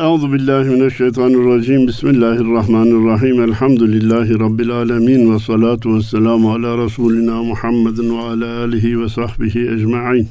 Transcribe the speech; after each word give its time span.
Euzu 0.00 0.32
billahi 0.32 0.68
mineşşeytanirracim. 0.68 1.86
Bismillahirrahmanirrahim. 1.86 3.42
Elhamdülillahi 3.42 4.40
rabbil 4.40 4.70
alamin 4.70 5.34
ve 5.34 5.38
salatu 5.38 5.96
vesselamu 5.96 6.52
ala 6.52 6.84
resulina 6.84 7.42
Muhammedin 7.42 8.18
ve 8.18 8.22
ala 8.22 8.60
alihi 8.60 9.00
ve 9.00 9.08
sahbihi 9.08 9.70
ecmaîn. 9.70 10.28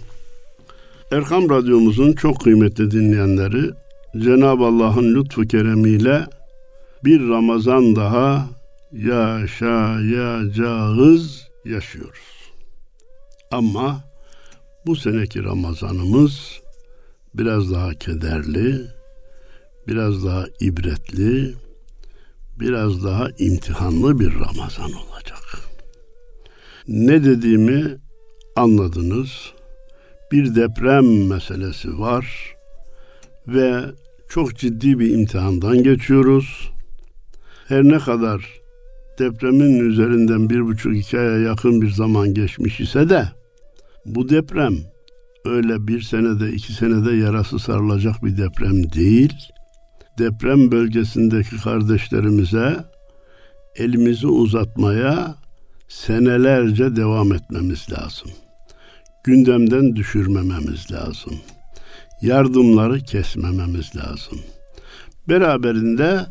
Erkam 1.11 1.49
Radyomuzun 1.49 2.13
çok 2.13 2.41
kıymetli 2.41 2.91
dinleyenleri, 2.91 3.71
Cenab-ı 4.17 4.65
Allah'ın 4.65 5.15
lütfu 5.15 5.41
keremiyle 5.41 6.25
bir 7.03 7.29
Ramazan 7.29 7.95
daha 7.95 8.47
yaşayacağız, 8.91 11.47
yaşıyoruz. 11.65 12.51
Ama 13.51 14.03
bu 14.85 14.95
seneki 14.95 15.43
Ramazanımız 15.43 16.61
biraz 17.33 17.71
daha 17.71 17.93
kederli, 17.93 18.98
biraz 19.89 20.25
daha 20.25 20.45
ibretli, 20.59 21.53
biraz 22.59 23.03
daha 23.03 23.29
imtihanlı 23.39 24.19
bir 24.19 24.33
Ramazan 24.33 24.91
olacak. 24.93 25.59
Ne 26.87 27.23
dediğimi 27.23 27.97
anladınız. 28.55 29.29
Bir 30.31 30.55
deprem 30.55 31.27
meselesi 31.27 31.99
var 31.99 32.55
ve 33.47 33.81
çok 34.29 34.57
ciddi 34.57 34.99
bir 34.99 35.13
imtihandan 35.13 35.83
geçiyoruz. 35.83 36.71
Her 37.67 37.83
ne 37.83 37.99
kadar 37.99 38.59
depremin 39.19 39.79
üzerinden 39.79 40.49
bir 40.49 40.61
buçuk 40.61 40.97
iki 40.97 41.19
aya 41.19 41.37
yakın 41.37 41.81
bir 41.81 41.89
zaman 41.89 42.33
geçmiş 42.33 42.79
ise 42.79 43.09
de 43.09 43.27
bu 44.05 44.29
deprem 44.29 44.75
öyle 45.45 45.87
bir 45.87 46.01
senede 46.01 46.51
iki 46.51 46.73
senede 46.73 47.11
yarası 47.11 47.59
sarılacak 47.59 48.25
bir 48.25 48.37
deprem 48.37 48.91
değil. 48.91 49.33
Deprem 50.19 50.71
bölgesindeki 50.71 51.57
kardeşlerimize 51.63 52.85
elimizi 53.75 54.27
uzatmaya 54.27 55.35
senelerce 55.87 56.95
devam 56.95 57.33
etmemiz 57.33 57.87
lazım. 57.91 58.31
Gündemden 59.23 59.95
düşürmememiz 59.95 60.91
lazım. 60.91 61.39
Yardımları 62.21 62.99
kesmememiz 62.99 63.95
lazım. 63.95 64.39
Beraberinde 65.29 66.25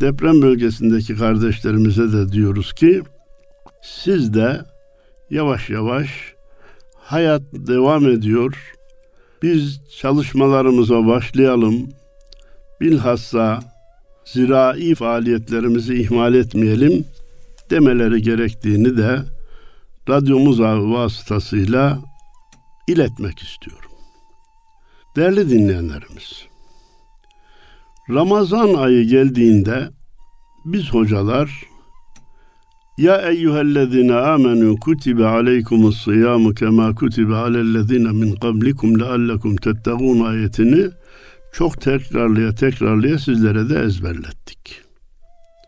deprem 0.00 0.42
bölgesindeki 0.42 1.16
kardeşlerimize 1.16 2.12
de 2.12 2.32
diyoruz 2.32 2.72
ki 2.72 3.02
siz 3.82 4.34
de 4.34 4.60
yavaş 5.30 5.70
yavaş 5.70 6.34
hayat 6.94 7.42
devam 7.52 8.08
ediyor. 8.08 8.74
Biz 9.42 9.80
çalışmalarımıza 10.00 11.06
başlayalım. 11.06 11.88
Bilhassa 12.82 13.60
zirai 14.24 14.94
faaliyetlerimizi 14.94 15.94
ihmal 15.94 16.34
etmeyelim 16.34 17.04
demeleri 17.70 18.22
gerektiğini 18.22 18.96
de 18.96 19.18
radyomuz 20.08 20.60
vasıtasıyla 20.60 21.98
iletmek 22.88 23.38
istiyorum. 23.38 23.90
Değerli 25.16 25.50
dinleyenlerimiz, 25.50 26.46
Ramazan 28.10 28.74
ayı 28.74 29.04
geldiğinde 29.04 29.90
biz 30.64 30.90
hocalar 30.90 31.62
ya 32.98 33.30
eyyühellezine 33.30 34.14
amenu 34.14 34.76
kutibe 34.80 35.26
aleykumus 35.26 36.04
siyamu 36.04 36.54
kema 36.54 36.94
kutibe 36.94 37.34
alellezine 37.34 38.12
min 38.12 38.34
qablikum 38.34 39.00
leallekum 39.00 39.56
tettegûn 39.56 40.20
ayetini 40.20 40.90
çok 41.52 41.80
tekrarlaya 41.80 42.54
tekrarlaya 42.54 43.18
sizlere 43.18 43.68
de 43.68 43.78
ezberlettik. 43.78 44.82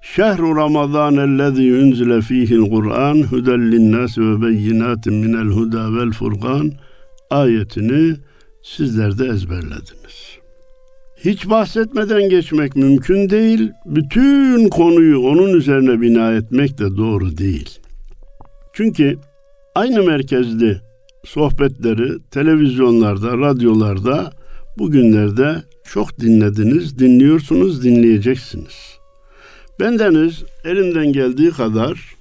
Şehru 0.03 0.57
Ramazan 0.57 1.17
ellezî 1.17 1.75
unzile 1.75 2.21
fîhil 2.21 2.71
Kur'an 2.71 3.23
huden 3.23 3.73
linnâsi 3.73 4.21
ve 4.21 4.43
beyinâtin 4.43 5.15
minel 5.15 5.47
huda 5.47 5.95
vel 5.97 6.11
furkan 6.11 6.73
ayetini 7.31 8.17
sizler 8.63 9.19
de 9.19 9.27
ezberlediniz. 9.27 10.39
Hiç 11.25 11.51
bahsetmeden 11.51 12.29
geçmek 12.29 12.77
mümkün 12.77 13.31
değil. 13.31 13.71
Bütün 13.87 14.69
konuyu 14.69 15.21
onun 15.21 15.53
üzerine 15.53 16.01
bina 16.01 16.33
etmek 16.33 16.79
de 16.79 16.97
doğru 16.97 17.39
değil. 17.39 17.79
Çünkü 18.73 19.19
aynı 19.75 20.03
merkezli 20.03 20.81
sohbetleri 21.25 22.19
televizyonlarda, 22.31 23.39
radyolarda 23.39 24.33
bugünlerde 24.79 25.63
çok 25.85 26.21
dinlediniz, 26.21 26.99
dinliyorsunuz, 26.99 27.85
dinleyeceksiniz. 27.85 28.99
Bendeniz 29.81 30.45
elimden 30.65 31.13
geldiği 31.13 31.51
kadar 31.51 32.15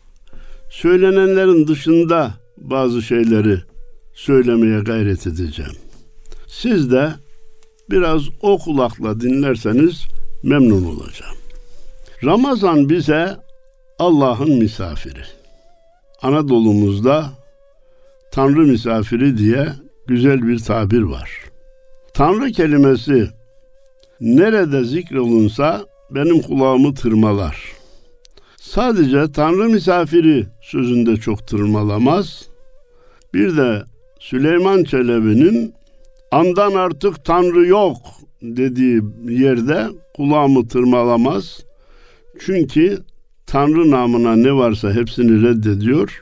söylenenlerin 0.69 1.67
dışında 1.67 2.31
bazı 2.57 3.01
şeyleri 3.01 3.59
söylemeye 4.13 4.79
gayret 4.79 5.27
edeceğim. 5.27 5.75
Siz 6.47 6.91
de 6.91 7.13
biraz 7.89 8.21
o 8.41 8.57
kulakla 8.57 9.21
dinlerseniz 9.21 10.05
memnun 10.43 10.85
olacağım. 10.85 11.35
Ramazan 12.23 12.89
bize 12.89 13.37
Allah'ın 13.99 14.51
misafiri. 14.51 15.23
Anadolu'muzda 16.21 17.29
Tanrı 18.31 18.59
misafiri 18.59 19.37
diye 19.37 19.67
güzel 20.07 20.47
bir 20.47 20.59
tabir 20.59 21.01
var. 21.01 21.31
Tanrı 22.13 22.51
kelimesi 22.51 23.29
nerede 24.21 24.83
zikrolunsa 24.83 25.85
benim 26.11 26.41
kulağımı 26.41 26.93
tırmalar. 26.93 27.73
Sadece 28.57 29.31
Tanrı 29.31 29.69
misafiri 29.69 30.47
sözünde 30.61 31.15
çok 31.17 31.47
tırmalamaz. 31.47 32.47
Bir 33.33 33.57
de 33.57 33.83
Süleyman 34.19 34.83
Çelebi'nin 34.83 35.73
andan 36.31 36.73
artık 36.73 37.25
Tanrı 37.25 37.67
yok 37.67 37.97
dediği 38.41 39.01
yerde 39.29 39.87
kulağımı 40.15 40.67
tırmalamaz. 40.67 41.63
Çünkü 42.39 42.97
Tanrı 43.45 43.91
namına 43.91 44.35
ne 44.35 44.53
varsa 44.53 44.93
hepsini 44.93 45.41
reddediyor. 45.41 46.21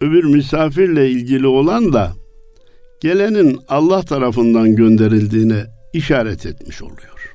Öbür 0.00 0.24
misafirle 0.24 1.10
ilgili 1.10 1.46
olan 1.46 1.92
da 1.92 2.12
gelenin 3.00 3.58
Allah 3.68 4.02
tarafından 4.02 4.76
gönderildiğine 4.76 5.66
işaret 5.92 6.46
etmiş 6.46 6.82
oluyor. 6.82 7.34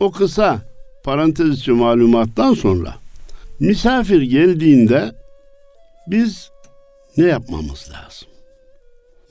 O 0.00 0.10
kısa 0.10 0.58
parantez 1.04 1.58
içi 1.58 1.72
malumattan 1.72 2.54
sonra 2.54 2.94
misafir 3.60 4.22
geldiğinde 4.22 5.12
biz 6.06 6.50
ne 7.16 7.24
yapmamız 7.24 7.90
lazım? 7.90 8.28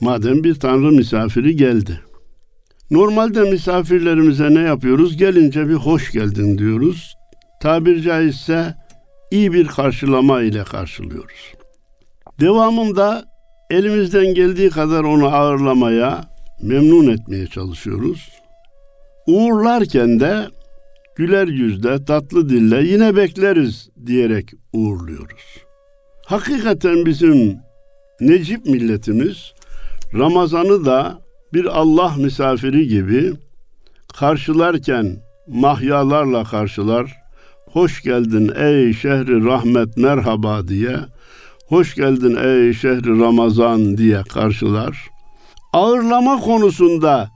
Madem 0.00 0.44
bir 0.44 0.54
tanrı 0.54 0.92
misafiri 0.92 1.56
geldi. 1.56 2.00
Normalde 2.90 3.40
misafirlerimize 3.40 4.54
ne 4.54 4.60
yapıyoruz? 4.60 5.16
Gelince 5.16 5.68
bir 5.68 5.74
hoş 5.74 6.12
geldin 6.12 6.58
diyoruz. 6.58 7.14
Tabir 7.62 8.02
caizse 8.02 8.74
iyi 9.30 9.52
bir 9.52 9.66
karşılama 9.66 10.42
ile 10.42 10.64
karşılıyoruz. 10.64 11.54
Devamında 12.40 13.24
elimizden 13.70 14.34
geldiği 14.34 14.70
kadar 14.70 15.04
onu 15.04 15.26
ağırlamaya, 15.26 16.29
memnun 16.62 17.06
etmeye 17.12 17.46
çalışıyoruz. 17.46 18.28
Uğurlarken 19.26 20.20
de 20.20 20.46
güler 21.16 21.48
yüzle, 21.48 22.04
tatlı 22.04 22.48
dille 22.48 22.84
yine 22.84 23.16
bekleriz 23.16 23.88
diyerek 24.06 24.52
uğurluyoruz. 24.72 25.56
Hakikaten 26.26 27.06
bizim 27.06 27.60
Necip 28.20 28.66
milletimiz 28.66 29.52
Ramazan'ı 30.14 30.84
da 30.84 31.18
bir 31.54 31.64
Allah 31.64 32.14
misafiri 32.18 32.88
gibi 32.88 33.32
karşılarken 34.18 35.16
mahyalarla 35.48 36.44
karşılar. 36.44 37.16
Hoş 37.66 38.02
geldin 38.02 38.52
ey 38.56 38.92
şehri 38.92 39.44
rahmet 39.44 39.96
merhaba 39.96 40.68
diye. 40.68 40.96
Hoş 41.66 41.94
geldin 41.94 42.36
ey 42.36 42.72
şehri 42.72 43.20
Ramazan 43.20 43.96
diye 43.96 44.22
karşılar. 44.22 45.10
Ağırlama 45.72 46.40
konusunda 46.40 47.30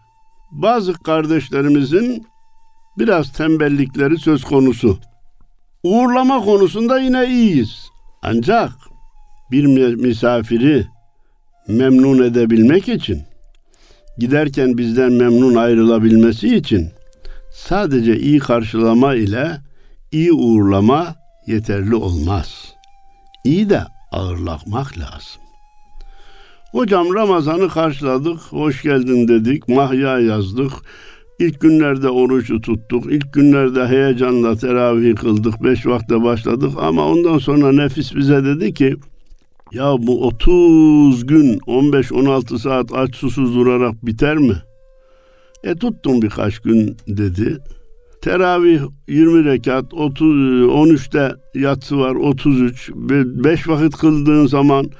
bazı 0.50 0.92
kardeşlerimizin 0.92 2.26
biraz 2.98 3.32
tembellikleri 3.32 4.18
söz 4.18 4.44
konusu. 4.44 4.98
Uğurlama 5.82 6.40
konusunda 6.40 6.98
yine 7.00 7.26
iyiyiz. 7.26 7.88
Ancak 8.22 8.70
bir 9.50 9.66
misafiri 9.94 10.86
memnun 11.68 12.22
edebilmek 12.22 12.88
için, 12.88 13.22
giderken 14.18 14.78
bizden 14.78 15.12
memnun 15.12 15.54
ayrılabilmesi 15.54 16.56
için 16.56 16.90
sadece 17.54 18.18
iyi 18.18 18.38
karşılama 18.38 19.14
ile 19.14 19.60
iyi 20.12 20.32
uğurlama 20.32 21.14
yeterli 21.46 21.94
olmaz. 21.94 22.74
İyi 23.44 23.70
de 23.70 23.82
ağırlamak 24.12 24.98
lazım. 24.98 25.43
Hocam 26.74 27.14
Ramazan'ı 27.14 27.68
karşıladık, 27.68 28.40
hoş 28.40 28.82
geldin 28.82 29.28
dedik, 29.28 29.68
mahya 29.68 30.18
yazdık, 30.20 30.72
İlk 31.38 31.60
günlerde 31.60 32.08
orucu 32.08 32.60
tuttuk. 32.60 33.12
İlk 33.12 33.32
günlerde 33.32 33.86
heyecanla 33.86 34.56
teravih 34.56 35.16
kıldık. 35.16 35.64
Beş 35.64 35.86
vakte 35.86 36.22
başladık 36.22 36.70
ama 36.78 37.08
ondan 37.08 37.38
sonra 37.38 37.72
nefis 37.72 38.14
bize 38.14 38.44
dedi 38.44 38.74
ki 38.74 38.96
ya 39.72 39.94
bu 39.98 40.26
30 40.26 41.26
gün 41.26 41.58
15-16 41.58 42.58
saat 42.58 42.92
aç 42.94 43.16
susuz 43.16 43.54
durarak 43.54 44.06
biter 44.06 44.36
mi? 44.36 44.54
E 45.64 45.74
tuttum 45.74 46.22
birkaç 46.22 46.58
gün 46.58 46.96
dedi. 47.08 47.58
Teravih 48.22 48.80
20 49.08 49.44
rekat, 49.44 49.94
30, 49.94 50.26
13'te 50.28 51.34
yatsı 51.54 51.98
var 51.98 52.14
33. 52.14 52.90
5 52.94 53.68
vakit 53.68 53.96
kıldığın 53.96 54.46
zaman 54.46 54.90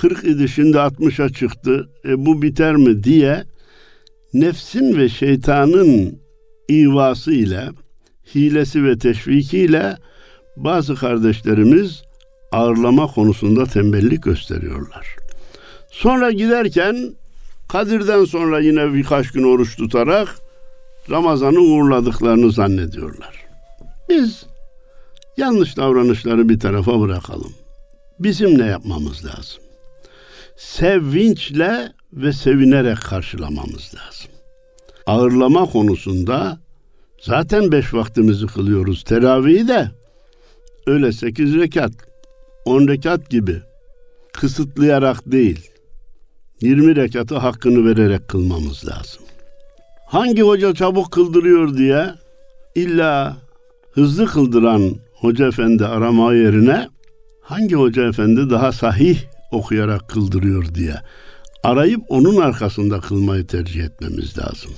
40 0.00 0.24
idi 0.24 0.48
şimdi 0.48 0.76
60'a 0.76 1.28
çıktı. 1.28 1.88
E 2.04 2.26
bu 2.26 2.42
biter 2.42 2.76
mi 2.76 3.04
diye 3.04 3.44
nefsin 4.34 4.96
ve 4.96 5.08
şeytanın 5.08 6.20
ivası 6.70 7.32
ile 7.32 7.68
hilesi 8.34 8.84
ve 8.84 8.98
teşvikiyle 8.98 9.96
bazı 10.56 10.94
kardeşlerimiz 10.94 12.02
ağırlama 12.52 13.06
konusunda 13.06 13.66
tembellik 13.66 14.22
gösteriyorlar. 14.22 15.16
Sonra 15.90 16.30
giderken 16.30 17.14
Kadir'den 17.68 18.24
sonra 18.24 18.60
yine 18.60 18.94
birkaç 18.94 19.32
gün 19.32 19.42
oruç 19.42 19.76
tutarak 19.76 20.28
Ramazan'ı 21.10 21.60
uğurladıklarını 21.60 22.52
zannediyorlar. 22.52 23.44
Biz 24.08 24.46
yanlış 25.36 25.76
davranışları 25.76 26.48
bir 26.48 26.60
tarafa 26.60 27.00
bırakalım. 27.00 27.52
Bizim 28.20 28.58
ne 28.58 28.66
yapmamız 28.66 29.24
lazım? 29.24 29.67
Sevinçle 30.58 31.92
ve 32.12 32.32
sevinerek 32.32 33.00
karşılamamız 33.00 33.94
lazım. 33.94 34.30
Ağırlama 35.06 35.66
konusunda 35.66 36.58
zaten 37.20 37.72
beş 37.72 37.94
vaktimizi 37.94 38.46
kılıyoruz. 38.46 39.04
Teravihi 39.04 39.68
de 39.68 39.90
öyle 40.86 41.12
sekiz 41.12 41.54
rekat, 41.54 41.92
on 42.64 42.88
rekat 42.88 43.30
gibi 43.30 43.62
kısıtlayarak 44.32 45.32
değil, 45.32 45.70
yirmi 46.60 46.96
rekatı 46.96 47.36
hakkını 47.36 47.90
vererek 47.90 48.28
kılmamız 48.28 48.88
lazım. 48.88 49.22
Hangi 50.06 50.42
hoca 50.42 50.74
çabuk 50.74 51.12
kıldırıyor 51.12 51.76
diye 51.76 52.14
illa 52.74 53.36
hızlı 53.92 54.26
kıldıran 54.26 54.96
hoca 55.14 55.48
efendi 55.48 55.86
arama 55.86 56.34
yerine 56.34 56.88
hangi 57.42 57.74
hoca 57.74 58.08
efendi 58.08 58.50
daha 58.50 58.72
sahih 58.72 59.18
okuyarak 59.50 60.08
kıldırıyor 60.08 60.74
diye 60.74 60.94
arayıp 61.64 62.00
onun 62.08 62.36
arkasında 62.36 63.00
kılmayı 63.00 63.46
tercih 63.46 63.84
etmemiz 63.84 64.38
lazım. 64.38 64.70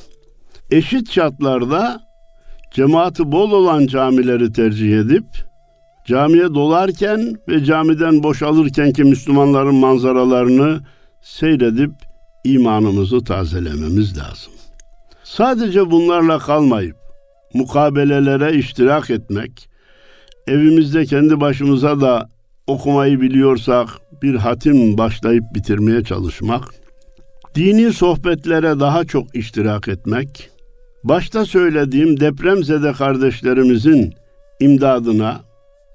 Eşit 0.70 1.12
şartlarda 1.12 2.00
cemaati 2.74 3.32
bol 3.32 3.50
olan 3.50 3.86
camileri 3.86 4.52
tercih 4.52 4.98
edip 4.98 5.24
camiye 6.06 6.54
dolarken 6.54 7.36
ve 7.48 7.64
camiden 7.64 8.22
boşalırken 8.22 8.92
ki 8.92 9.04
Müslümanların 9.04 9.74
manzaralarını 9.74 10.80
seyredip 11.22 11.90
imanımızı 12.44 13.24
tazelememiz 13.24 14.18
lazım. 14.18 14.52
Sadece 15.24 15.90
bunlarla 15.90 16.38
kalmayıp 16.38 16.96
mukabelelere 17.54 18.52
iştirak 18.58 19.10
etmek, 19.10 19.68
evimizde 20.46 21.06
kendi 21.06 21.40
başımıza 21.40 22.00
da 22.00 22.28
okumayı 22.70 23.20
biliyorsak 23.20 23.88
bir 24.22 24.34
hatim 24.34 24.98
başlayıp 24.98 25.44
bitirmeye 25.54 26.04
çalışmak, 26.04 26.64
dini 27.54 27.92
sohbetlere 27.92 28.80
daha 28.80 29.04
çok 29.04 29.36
iştirak 29.36 29.88
etmek, 29.88 30.50
başta 31.04 31.44
söylediğim 31.44 32.20
depremzede 32.20 32.92
kardeşlerimizin 32.92 34.14
imdadına 34.60 35.40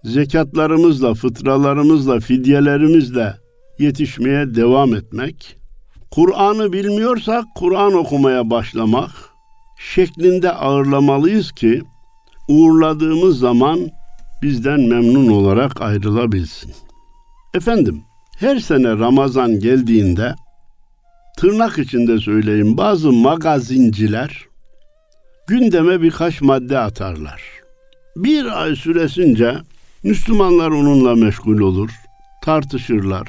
zekatlarımızla, 0.04 1.14
fıtralarımızla, 1.14 2.20
fidyelerimizle 2.20 3.34
yetişmeye 3.80 4.56
devam 4.56 4.96
etmek, 4.96 5.58
Kur'an'ı 6.12 6.74
bilmiyorsak 6.74 7.46
Kur'an 7.56 7.94
okumaya 7.94 8.50
başlamak 8.50 9.12
şeklinde 9.80 10.52
ağırlamalıyız 10.52 11.52
ki 11.52 11.82
uğurladığımız 12.50 13.40
zaman 13.40 13.80
bizden 14.46 14.82
memnun 14.82 15.30
olarak 15.30 15.82
ayrılabilsin. 15.82 16.74
Efendim, 17.54 18.04
her 18.38 18.60
sene 18.60 18.90
Ramazan 18.90 19.60
geldiğinde 19.60 20.36
tırnak 21.38 21.78
içinde 21.80 22.20
söyleyeyim 22.20 22.78
bazı 22.78 23.12
magazinciler 23.12 24.46
gündeme 25.48 26.02
birkaç 26.02 26.42
madde 26.42 26.80
atarlar. 26.80 27.42
Bir 28.16 28.62
ay 28.62 28.76
süresince 28.76 29.58
Müslümanlar 30.04 30.70
onunla 30.70 31.16
meşgul 31.16 31.60
olur, 31.60 31.90
tartışırlar. 32.44 33.28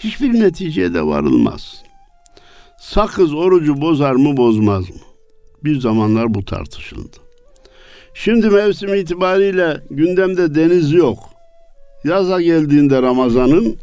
Hiçbir 0.00 0.40
neticeye 0.40 0.94
de 0.94 1.06
varılmaz. 1.06 1.82
Sakız 2.80 3.34
orucu 3.34 3.80
bozar 3.80 4.12
mı 4.12 4.36
bozmaz 4.36 4.90
mı? 4.90 5.02
Bir 5.64 5.80
zamanlar 5.80 6.34
bu 6.34 6.44
tartışıldı. 6.44 7.25
Şimdi 8.18 8.50
mevsim 8.50 8.94
itibariyle 8.94 9.80
gündemde 9.90 10.54
deniz 10.54 10.92
yok. 10.92 11.18
Yaza 12.04 12.40
geldiğinde 12.40 13.02
Ramazan'ın 13.02 13.76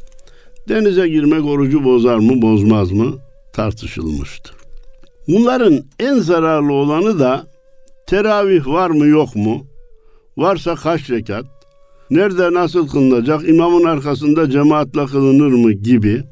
denize 0.70 1.08
girmek 1.08 1.46
orucu 1.46 1.84
bozar 1.84 2.18
mı 2.18 2.42
bozmaz 2.42 2.92
mı 2.92 3.18
tartışılmıştı. 3.54 4.54
Bunların 5.28 5.84
en 6.00 6.14
zararlı 6.14 6.74
olanı 6.74 7.20
da 7.20 7.48
teravih 8.08 8.68
var 8.68 8.90
mı 8.90 9.06
yok 9.06 9.36
mu? 9.36 9.66
Varsa 10.38 10.76
kaç 10.76 11.10
rekat? 11.10 11.46
Nerede 12.10 12.54
nasıl 12.54 12.88
kılınacak? 12.88 13.50
İmamın 13.50 13.84
arkasında 13.84 14.50
cemaatle 14.50 15.06
kılınır 15.06 15.52
mı 15.52 15.72
gibi 15.72 16.24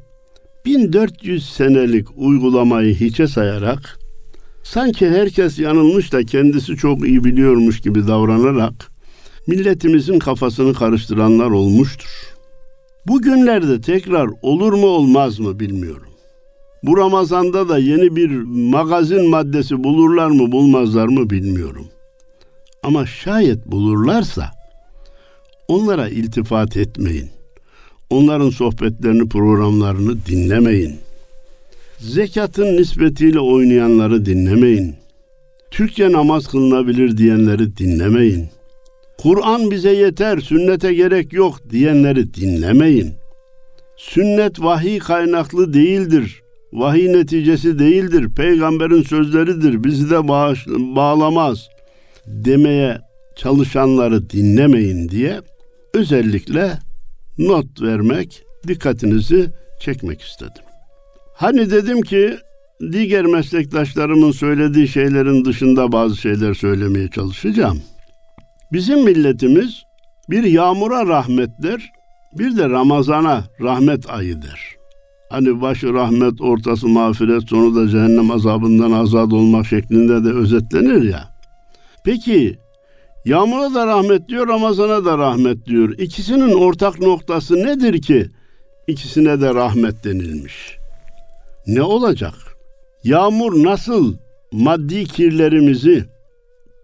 1400 0.66 1.52
senelik 1.52 2.06
uygulamayı 2.16 2.94
hiçe 2.94 3.26
sayarak 3.26 4.01
sanki 4.62 5.08
herkes 5.08 5.58
yanılmış 5.58 6.12
da 6.12 6.24
kendisi 6.24 6.76
çok 6.76 7.06
iyi 7.08 7.24
biliyormuş 7.24 7.80
gibi 7.80 8.06
davranarak 8.06 8.90
milletimizin 9.46 10.18
kafasını 10.18 10.74
karıştıranlar 10.74 11.50
olmuştur. 11.50 12.32
Bugünlerde 13.06 13.80
tekrar 13.80 14.30
olur 14.42 14.72
mu 14.72 14.86
olmaz 14.86 15.38
mı 15.38 15.60
bilmiyorum. 15.60 16.08
Bu 16.82 16.96
Ramazan'da 16.96 17.68
da 17.68 17.78
yeni 17.78 18.16
bir 18.16 18.30
magazin 18.70 19.30
maddesi 19.30 19.84
bulurlar 19.84 20.30
mı 20.30 20.52
bulmazlar 20.52 21.06
mı 21.06 21.30
bilmiyorum. 21.30 21.86
Ama 22.82 23.06
şayet 23.06 23.66
bulurlarsa 23.66 24.50
onlara 25.68 26.08
iltifat 26.08 26.76
etmeyin. 26.76 27.30
Onların 28.10 28.50
sohbetlerini, 28.50 29.28
programlarını 29.28 30.26
dinlemeyin. 30.26 30.98
Zekatın 32.02 32.76
nispetiyle 32.76 33.40
oynayanları 33.40 34.26
dinlemeyin. 34.26 34.94
Türkçe 35.70 36.12
namaz 36.12 36.46
kılınabilir 36.46 37.16
diyenleri 37.16 37.76
dinlemeyin. 37.76 38.48
Kur'an 39.18 39.70
bize 39.70 39.90
yeter, 39.90 40.38
sünnete 40.38 40.94
gerek 40.94 41.32
yok 41.32 41.70
diyenleri 41.70 42.34
dinlemeyin. 42.34 43.14
Sünnet 43.96 44.60
vahiy 44.60 44.98
kaynaklı 44.98 45.74
değildir. 45.74 46.42
Vahiy 46.72 47.12
neticesi 47.12 47.78
değildir. 47.78 48.28
Peygamberin 48.36 49.02
sözleridir. 49.02 49.84
Bizi 49.84 50.10
de 50.10 50.28
bağış, 50.28 50.66
bağlamaz 50.68 51.68
demeye 52.26 52.98
çalışanları 53.36 54.30
dinlemeyin 54.30 55.08
diye 55.08 55.40
özellikle 55.94 56.78
not 57.38 57.82
vermek, 57.82 58.42
dikkatinizi 58.68 59.50
çekmek 59.80 60.20
istedim. 60.20 60.62
Hani 61.42 61.70
dedim 61.70 62.00
ki 62.02 62.36
diğer 62.92 63.24
meslektaşlarımın 63.24 64.30
söylediği 64.30 64.88
şeylerin 64.88 65.44
dışında 65.44 65.92
bazı 65.92 66.16
şeyler 66.16 66.54
söylemeye 66.54 67.08
çalışacağım. 67.08 67.82
Bizim 68.72 69.04
milletimiz 69.04 69.82
bir 70.30 70.42
yağmura 70.42 71.06
rahmettir, 71.06 71.90
bir 72.38 72.56
de 72.56 72.68
Ramazana 72.68 73.44
rahmet 73.60 74.10
ayıdır. 74.10 74.60
Hani 75.30 75.60
başı 75.60 75.92
rahmet, 75.94 76.40
ortası 76.40 76.88
mağfiret, 76.88 77.48
sonu 77.48 77.74
da 77.74 77.88
cehennem 77.88 78.30
azabından 78.30 78.92
azad 78.92 79.30
olmak 79.30 79.66
şeklinde 79.66 80.24
de 80.24 80.28
özetlenir 80.28 81.02
ya. 81.02 81.28
Peki 82.04 82.58
Yağmura 83.24 83.74
da 83.74 83.86
rahmet 83.86 84.28
diyor, 84.28 84.48
Ramazan'a 84.48 85.04
da 85.04 85.18
rahmet 85.18 85.66
diyor. 85.66 85.98
İkisinin 85.98 86.52
ortak 86.52 87.00
noktası 87.00 87.56
nedir 87.56 88.02
ki 88.02 88.26
ikisine 88.86 89.40
de 89.40 89.54
rahmet 89.54 90.04
denilmiş? 90.04 90.81
Ne 91.66 91.82
olacak? 91.82 92.34
Yağmur 93.04 93.64
nasıl 93.64 94.14
maddi 94.52 95.04
kirlerimizi, 95.04 96.04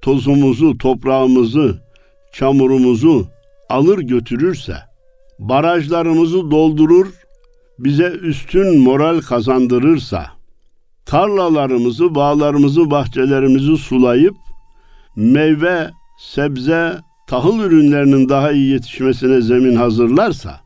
tozumuzu, 0.03 0.79
toprağımızı, 0.79 1.79
çamurumuzu 2.33 3.27
alır 3.69 3.99
götürürse, 3.99 4.77
barajlarımızı 5.39 6.51
doldurur, 6.51 7.07
bize 7.79 8.09
üstün 8.09 8.79
moral 8.79 9.21
kazandırırsa, 9.21 10.27
tarlalarımızı, 11.07 12.15
bağlarımızı, 12.15 12.91
bahçelerimizi 12.91 13.77
sulayıp 13.77 14.35
meyve, 15.17 15.91
sebze, 16.19 16.97
tahıl 17.27 17.61
ürünlerinin 17.61 18.29
daha 18.29 18.53
iyi 18.53 18.73
yetişmesine 18.73 19.41
zemin 19.41 19.77
hazırlarsa 19.77 20.61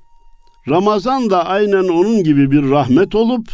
Ramazan 0.69 1.31
da 1.31 1.47
aynen 1.47 1.89
onun 1.89 2.25
gibi 2.25 2.51
bir 2.51 2.71
rahmet 2.71 3.15
olup 3.15 3.49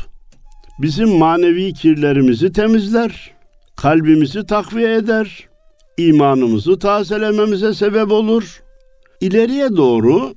bizim 0.78 1.08
manevi 1.08 1.72
kirlerimizi 1.72 2.52
temizler, 2.52 3.30
kalbimizi 3.76 4.46
takviye 4.46 4.94
eder, 4.94 5.48
imanımızı 5.96 6.78
tazelememize 6.78 7.74
sebep 7.74 8.12
olur. 8.12 8.62
İleriye 9.20 9.76
doğru 9.76 10.34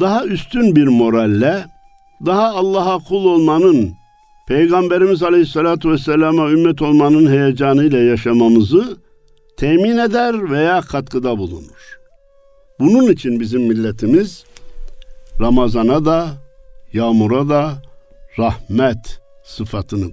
daha 0.00 0.24
üstün 0.24 0.76
bir 0.76 0.86
moralle, 0.86 1.64
daha 2.26 2.48
Allah'a 2.48 2.98
kul 2.98 3.24
olmanın, 3.24 3.92
Peygamberimiz 4.48 5.22
Aleyhisselatü 5.22 5.90
Vesselam'a 5.90 6.50
ümmet 6.50 6.82
olmanın 6.82 7.30
heyecanıyla 7.30 7.98
yaşamamızı 7.98 8.96
temin 9.56 9.98
eder 9.98 10.50
veya 10.50 10.80
katkıda 10.80 11.38
bulunur. 11.38 11.98
Bunun 12.80 13.12
için 13.12 13.40
bizim 13.40 13.62
milletimiz 13.62 14.44
Ramazana 15.40 16.04
da, 16.04 16.28
yağmura 16.92 17.48
da 17.48 17.82
rahmet 18.38 19.19
sıfatını 19.50 20.10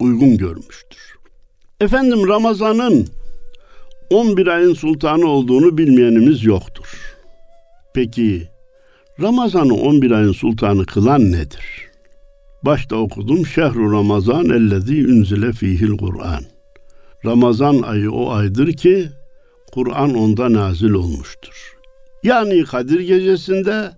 uygun 0.00 0.36
görmüştür. 0.36 1.16
Efendim 1.80 2.28
Ramazan'ın 2.28 3.08
11 4.10 4.46
ayın 4.46 4.74
sultanı 4.74 5.26
olduğunu 5.26 5.78
bilmeyenimiz 5.78 6.44
yoktur. 6.44 7.16
Peki 7.94 8.48
Ramazan'ı 9.22 9.74
11 9.74 10.10
ayın 10.10 10.32
sultanı 10.32 10.86
kılan 10.86 11.32
nedir? 11.32 11.90
Başta 12.62 12.96
okudum. 12.96 13.46
Şehru 13.46 13.92
Ramazan 13.92 14.44
ellezî 14.44 15.00
ünzile 15.00 15.52
fihil 15.52 15.96
Kur'an. 15.96 16.42
Ramazan 17.24 17.82
ayı 17.82 18.12
o 18.12 18.30
aydır 18.30 18.72
ki 18.72 19.08
Kur'an 19.72 20.14
onda 20.14 20.52
nazil 20.52 20.90
olmuştur. 20.90 21.76
Yani 22.22 22.64
Kadir 22.64 23.00
gecesinde 23.00 23.90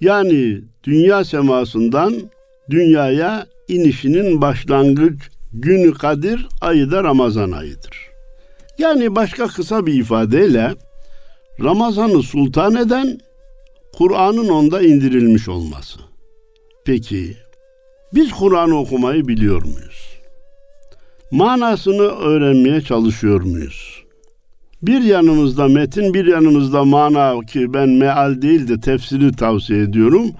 yani 0.00 0.60
dünya 0.84 1.24
semasından 1.24 2.14
dünyaya 2.70 3.46
inişinin 3.68 4.40
başlangıç 4.40 5.20
günü 5.52 5.94
Kadir 5.94 6.48
ayı 6.60 6.90
da 6.90 7.04
Ramazan 7.04 7.50
ayıdır. 7.50 8.06
Yani 8.78 9.16
başka 9.16 9.46
kısa 9.46 9.86
bir 9.86 9.94
ifadeyle 9.94 10.74
Ramazan'ı 11.64 12.22
sultan 12.22 12.74
eden 12.74 13.20
Kur'an'ın 13.92 14.48
onda 14.48 14.82
indirilmiş 14.82 15.48
olması. 15.48 15.98
Peki 16.84 17.36
biz 18.14 18.32
Kur'an'ı 18.32 18.78
okumayı 18.78 19.28
biliyor 19.28 19.62
muyuz? 19.62 20.06
Manasını 21.30 22.02
öğrenmeye 22.02 22.80
çalışıyor 22.80 23.40
muyuz? 23.40 24.02
Bir 24.82 25.00
yanımızda 25.00 25.68
metin, 25.68 26.14
bir 26.14 26.26
yanımızda 26.26 26.84
mana 26.84 27.40
ki 27.40 27.74
ben 27.74 27.88
meal 27.88 28.42
değil 28.42 28.68
de 28.68 28.80
tefsiri 28.80 29.32
tavsiye 29.32 29.82
ediyorum. 29.82 30.30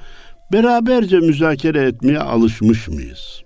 Beraberce 0.52 1.20
müzakere 1.20 1.82
etmeye 1.82 2.18
alışmış 2.18 2.88
mıyız? 2.88 3.42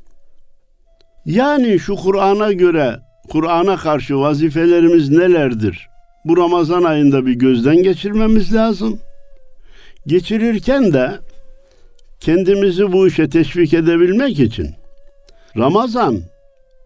Yani 1.27 1.79
şu 1.79 1.97
Kur'an'a 1.97 2.53
göre, 2.53 2.99
Kur'an'a 3.29 3.77
karşı 3.77 4.19
vazifelerimiz 4.19 5.11
nelerdir? 5.11 5.89
Bu 6.25 6.37
Ramazan 6.37 6.83
ayında 6.83 7.27
bir 7.27 7.33
gözden 7.33 7.83
geçirmemiz 7.83 8.55
lazım. 8.55 9.01
Geçirirken 10.07 10.93
de 10.93 11.11
kendimizi 12.21 12.93
bu 12.93 13.09
işe 13.09 13.29
teşvik 13.29 13.75
edebilmek 13.75 14.41
için 14.41 14.71
Ramazan 15.57 16.21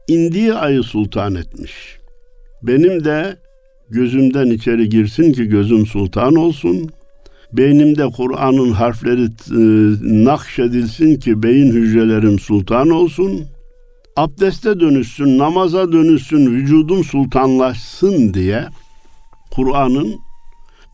indiği 0.09 0.55
ayı 0.55 0.83
sultan 0.83 1.35
etmiş. 1.35 1.99
Benim 2.63 3.05
de 3.05 3.37
gözümden 3.91 4.47
içeri 4.47 4.89
girsin 4.89 5.33
ki 5.33 5.45
gözüm 5.45 5.87
sultan 5.87 6.35
olsun. 6.35 6.91
Beynimde 7.57 8.11
Kur'an'ın 8.11 8.71
harfleri 8.71 9.25
e, 9.25 9.59
nakşedilsin 10.25 11.17
ki 11.17 11.43
beyin 11.43 11.73
hücrelerim 11.73 12.39
sultan 12.39 12.91
olsun. 12.91 13.45
Abdeste 14.17 14.81
dönüşsün, 14.81 15.39
namaza 15.39 15.93
dönüşsün, 15.93 16.47
vücudum 16.47 17.05
sultanlaşsın 17.05 18.35
diye 18.35 18.69
Kur'an'ın 19.51 20.15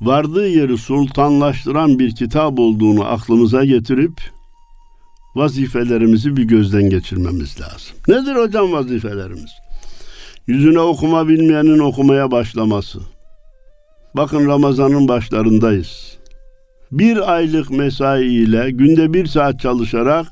vardığı 0.00 0.49
yeri 0.49 0.79
sultanlaştıran 0.79 1.99
bir 1.99 2.14
kitap 2.14 2.59
olduğunu 2.59 3.05
aklımıza 3.05 3.64
getirip 3.64 4.21
vazifelerimizi 5.35 6.37
bir 6.37 6.45
gözden 6.45 6.90
geçirmemiz 6.90 7.61
lazım. 7.61 7.97
Nedir 8.09 8.35
hocam 8.35 8.73
vazifelerimiz? 8.73 9.50
Yüzüne 10.47 10.81
okuma 10.81 11.29
bilmeyenin 11.29 11.79
okumaya 11.79 12.31
başlaması. 12.31 13.00
Bakın 14.17 14.49
Ramazan'ın 14.49 15.09
başlarındayız. 15.09 16.19
Bir 16.92 17.35
aylık 17.35 17.70
mesai 17.70 18.25
ile 18.25 18.70
günde 18.70 19.14
bir 19.14 19.26
saat 19.26 19.61
çalışarak 19.61 20.26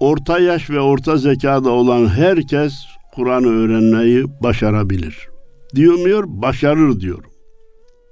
orta 0.00 0.38
yaş 0.38 0.70
ve 0.70 0.80
orta 0.80 1.16
zekada 1.16 1.70
olan 1.70 2.06
herkes 2.06 2.74
Kur'an'ı 3.14 3.48
öğrenmeyi 3.48 4.24
başarabilir. 4.42 5.28
Diyor 5.74 6.24
Başarır 6.26 7.00
diyorum. 7.00 7.30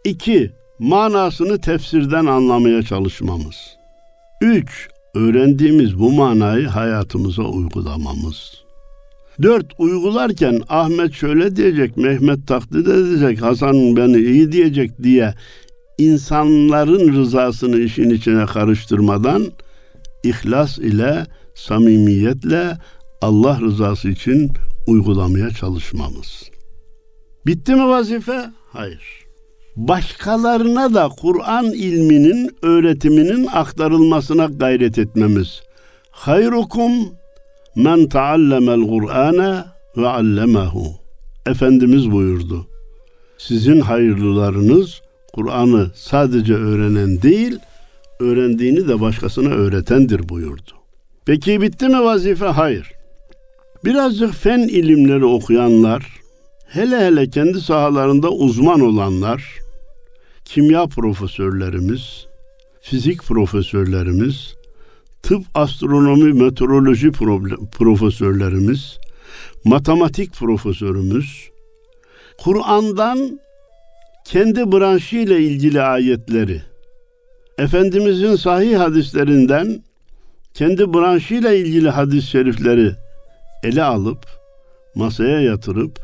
İki, 0.04 0.52
manasını 0.78 1.60
tefsirden 1.60 2.26
anlamaya 2.26 2.82
çalışmamız. 2.82 3.56
Üç, 4.40 4.88
öğrendiğimiz 5.14 5.98
bu 5.98 6.12
manayı 6.12 6.66
hayatımıza 6.66 7.42
uygulamamız. 7.42 8.64
Dört, 9.42 9.66
uygularken 9.78 10.60
Ahmet 10.68 11.12
şöyle 11.12 11.56
diyecek, 11.56 11.96
Mehmet 11.96 12.46
taklit 12.46 12.88
edecek, 12.88 13.42
Hasan 13.42 13.96
beni 13.96 14.16
iyi 14.16 14.52
diyecek 14.52 15.02
diye 15.02 15.34
insanların 15.98 17.12
rızasını 17.12 17.78
işin 17.78 18.10
içine 18.10 18.46
karıştırmadan 18.46 19.46
ihlas 20.24 20.78
ile, 20.78 21.26
samimiyetle 21.54 22.78
Allah 23.22 23.60
rızası 23.60 24.08
için 24.08 24.50
uygulamaya 24.86 25.50
çalışmamız. 25.50 26.50
Bitti 27.46 27.74
mi 27.74 27.88
vazife? 27.88 28.50
Hayır 28.72 29.24
başkalarına 29.76 30.94
da 30.94 31.08
Kur'an 31.08 31.66
ilminin 31.66 32.50
öğretiminin 32.62 33.46
aktarılmasına 33.46 34.44
gayret 34.44 34.98
etmemiz. 34.98 35.62
Hayrukum 36.10 36.92
men 37.76 38.08
taallemel 38.08 38.88
Kur'ane 38.88 39.64
ve 39.96 40.08
allemehu. 40.08 40.86
Efendimiz 41.46 42.10
buyurdu. 42.10 42.66
Sizin 43.38 43.80
hayırlılarınız 43.80 45.00
Kur'an'ı 45.34 45.90
sadece 45.94 46.54
öğrenen 46.54 47.22
değil, 47.22 47.58
öğrendiğini 48.20 48.88
de 48.88 49.00
başkasına 49.00 49.48
öğretendir 49.48 50.28
buyurdu. 50.28 50.70
Peki 51.26 51.60
bitti 51.60 51.88
mi 51.88 52.04
vazife? 52.04 52.46
Hayır. 52.46 52.92
Birazcık 53.84 54.34
fen 54.34 54.58
ilimleri 54.58 55.24
okuyanlar, 55.24 56.06
hele 56.66 57.06
hele 57.06 57.30
kendi 57.30 57.60
sahalarında 57.60 58.30
uzman 58.30 58.80
olanlar, 58.80 59.58
kimya 60.44 60.86
profesörlerimiz, 60.86 62.26
fizik 62.80 63.22
profesörlerimiz, 63.22 64.54
tıp, 65.22 65.44
astronomi, 65.54 66.42
meteoroloji 66.42 67.10
profesörlerimiz, 67.78 68.98
matematik 69.64 70.32
profesörümüz, 70.34 71.48
Kur'an'dan 72.38 73.40
kendi 74.24 74.72
branşı 74.72 75.16
ile 75.16 75.40
ilgili 75.40 75.82
ayetleri, 75.82 76.62
Efendimizin 77.58 78.36
sahih 78.36 78.78
hadislerinden 78.78 79.82
kendi 80.54 80.94
branşı 80.94 81.34
ile 81.34 81.58
ilgili 81.58 81.90
hadis-i 81.90 82.26
şerifleri 82.26 82.92
ele 83.62 83.82
alıp 83.82 84.26
masaya 84.94 85.40
yatırıp 85.40 85.98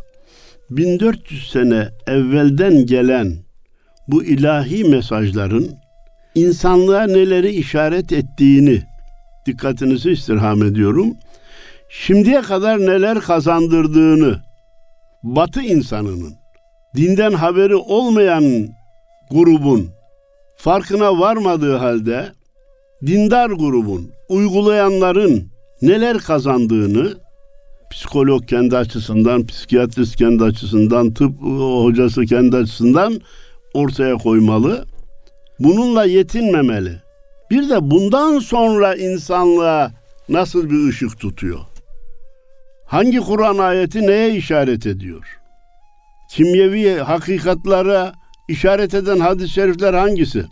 1400 0.70 1.50
sene 1.50 1.88
evvelden 2.06 2.86
gelen 2.86 3.36
bu 4.08 4.24
ilahi 4.24 4.84
mesajların 4.84 5.70
insanlığa 6.34 7.06
neleri 7.06 7.50
işaret 7.50 8.12
ettiğini 8.12 8.82
dikkatinizi 9.46 10.10
istirham 10.10 10.62
ediyorum. 10.62 11.14
Şimdiye 11.88 12.42
kadar 12.42 12.78
neler 12.78 13.20
kazandırdığını 13.20 14.40
Batı 15.22 15.62
insanının 15.62 16.39
dinden 16.96 17.32
haberi 17.32 17.76
olmayan 17.76 18.68
grubun 19.30 19.90
farkına 20.56 21.18
varmadığı 21.18 21.76
halde 21.76 22.32
dindar 23.06 23.50
grubun, 23.50 24.10
uygulayanların 24.28 25.48
neler 25.82 26.18
kazandığını 26.18 27.14
psikolog 27.90 28.46
kendi 28.46 28.76
açısından, 28.76 29.46
psikiyatrist 29.46 30.16
kendi 30.16 30.44
açısından, 30.44 31.14
tıp 31.14 31.42
hocası 31.82 32.22
kendi 32.24 32.56
açısından 32.56 33.20
ortaya 33.74 34.14
koymalı. 34.14 34.84
Bununla 35.58 36.04
yetinmemeli. 36.04 36.92
Bir 37.50 37.70
de 37.70 37.90
bundan 37.90 38.38
sonra 38.38 38.94
insanlığa 38.94 39.90
nasıl 40.28 40.70
bir 40.70 40.88
ışık 40.88 41.20
tutuyor? 41.20 41.60
Hangi 42.86 43.20
Kur'an 43.20 43.58
ayeti 43.58 44.06
neye 44.06 44.34
işaret 44.34 44.86
ediyor? 44.86 45.39
Kimyevi 46.30 46.98
hakikatlara 46.98 48.12
işaret 48.48 48.94
eden 48.94 49.18
hadis-i 49.20 49.52
şerifler 49.52 49.94
hangisi? 49.94 50.44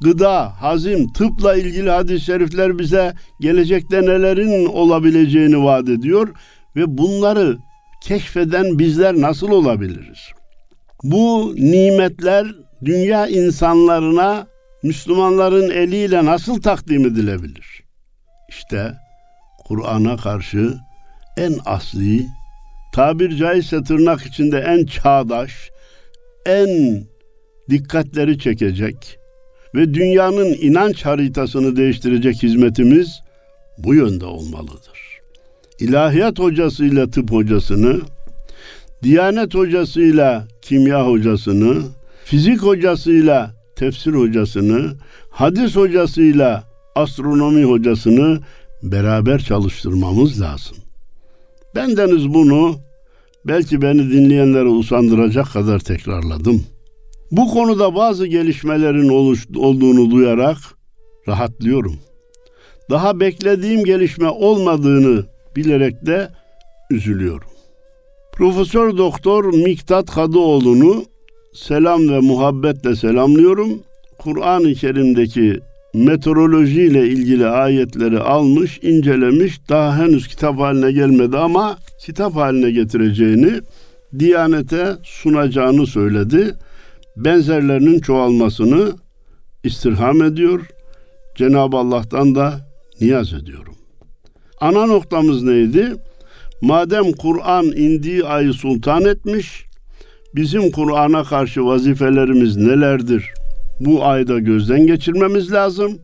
Gıda, 0.00 0.62
hazim, 0.62 1.12
tıpla 1.12 1.56
ilgili 1.56 1.90
hadis-i 1.90 2.24
şerifler 2.24 2.78
bize 2.78 3.14
gelecekte 3.40 4.02
nelerin 4.02 4.66
olabileceğini 4.66 5.64
vaat 5.64 5.88
ediyor 5.88 6.28
ve 6.76 6.98
bunları 6.98 7.58
keşfeden 8.02 8.78
bizler 8.78 9.14
nasıl 9.14 9.50
olabiliriz? 9.50 10.18
Bu 11.02 11.54
nimetler 11.56 12.46
dünya 12.84 13.26
insanlarına 13.26 14.46
Müslümanların 14.82 15.70
eliyle 15.70 16.24
nasıl 16.24 16.62
takdim 16.62 17.06
edilebilir? 17.06 17.82
İşte 18.48 18.92
Kur'an'a 19.64 20.16
karşı 20.16 20.74
en 21.36 21.54
asli, 21.64 22.26
tabir 22.92 23.36
caizse 23.36 23.82
tırnak 23.82 24.26
içinde 24.26 24.58
en 24.58 24.86
çağdaş, 24.86 25.70
en 26.46 27.02
dikkatleri 27.70 28.38
çekecek 28.38 29.18
ve 29.74 29.94
dünyanın 29.94 30.56
inanç 30.60 31.06
haritasını 31.06 31.76
değiştirecek 31.76 32.42
hizmetimiz 32.42 33.20
bu 33.78 33.94
yönde 33.94 34.26
olmalıdır. 34.26 35.20
İlahiyat 35.78 36.38
hocasıyla 36.38 37.10
tıp 37.10 37.30
hocasını, 37.30 38.00
Diyanet 39.02 39.54
hocasıyla 39.54 40.48
kimya 40.62 41.06
hocasını, 41.06 41.82
fizik 42.24 42.62
hocasıyla 42.62 43.54
tefsir 43.76 44.12
hocasını, 44.12 44.94
hadis 45.30 45.76
hocasıyla 45.76 46.64
astronomi 46.94 47.64
hocasını 47.64 48.40
beraber 48.82 49.38
çalıştırmamız 49.38 50.40
lazım. 50.40 50.76
Bendeniz 51.74 52.34
bunu 52.34 52.76
belki 53.44 53.82
beni 53.82 54.10
dinleyenlere 54.10 54.68
usandıracak 54.68 55.52
kadar 55.52 55.78
tekrarladım. 55.78 56.64
Bu 57.30 57.50
konuda 57.50 57.94
bazı 57.94 58.26
gelişmelerin 58.26 59.08
oluş, 59.08 59.46
olduğunu 59.56 60.10
duyarak 60.10 60.56
rahatlıyorum. 61.28 61.98
Daha 62.90 63.20
beklediğim 63.20 63.84
gelişme 63.84 64.28
olmadığını 64.28 65.24
bilerek 65.56 66.06
de 66.06 66.28
üzülüyorum. 66.90 67.48
Profesör 68.32 68.96
Doktor 68.96 69.54
Miktat 69.54 70.10
Kadıoğlu'nu 70.10 71.04
selam 71.52 72.08
ve 72.08 72.20
muhabbetle 72.20 72.96
selamlıyorum. 72.96 73.68
Kur'an-ı 74.18 74.74
Kerim'deki 74.74 75.60
meteoroloji 75.94 76.82
ile 76.82 77.08
ilgili 77.08 77.46
ayetleri 77.46 78.18
almış, 78.18 78.78
incelemiş. 78.82 79.60
Daha 79.68 79.98
henüz 79.98 80.28
kitap 80.28 80.58
haline 80.58 80.92
gelmedi 80.92 81.36
ama 81.36 81.78
kitap 82.00 82.36
haline 82.36 82.70
getireceğini, 82.70 83.60
Diyanete 84.18 84.96
sunacağını 85.02 85.86
söyledi. 85.86 86.54
Benzerlerinin 87.16 88.00
çoğalmasını 88.00 88.92
istirham 89.64 90.22
ediyor. 90.22 90.60
Cenab-ı 91.36 91.76
Allah'tan 91.76 92.34
da 92.34 92.68
niyaz 93.00 93.32
ediyorum. 93.32 93.74
Ana 94.60 94.86
noktamız 94.86 95.42
neydi? 95.42 95.92
Madem 96.62 97.12
Kur'an 97.12 97.64
indiği 97.64 98.24
ayı 98.24 98.52
sultan 98.52 99.04
etmiş, 99.04 99.64
bizim 100.34 100.70
Kur'an'a 100.70 101.24
karşı 101.24 101.64
vazifelerimiz 101.64 102.56
nelerdir? 102.56 103.32
Bu 103.80 104.04
ayda 104.04 104.38
gözden 104.38 104.86
geçirmemiz 104.86 105.52
lazım. 105.52 105.98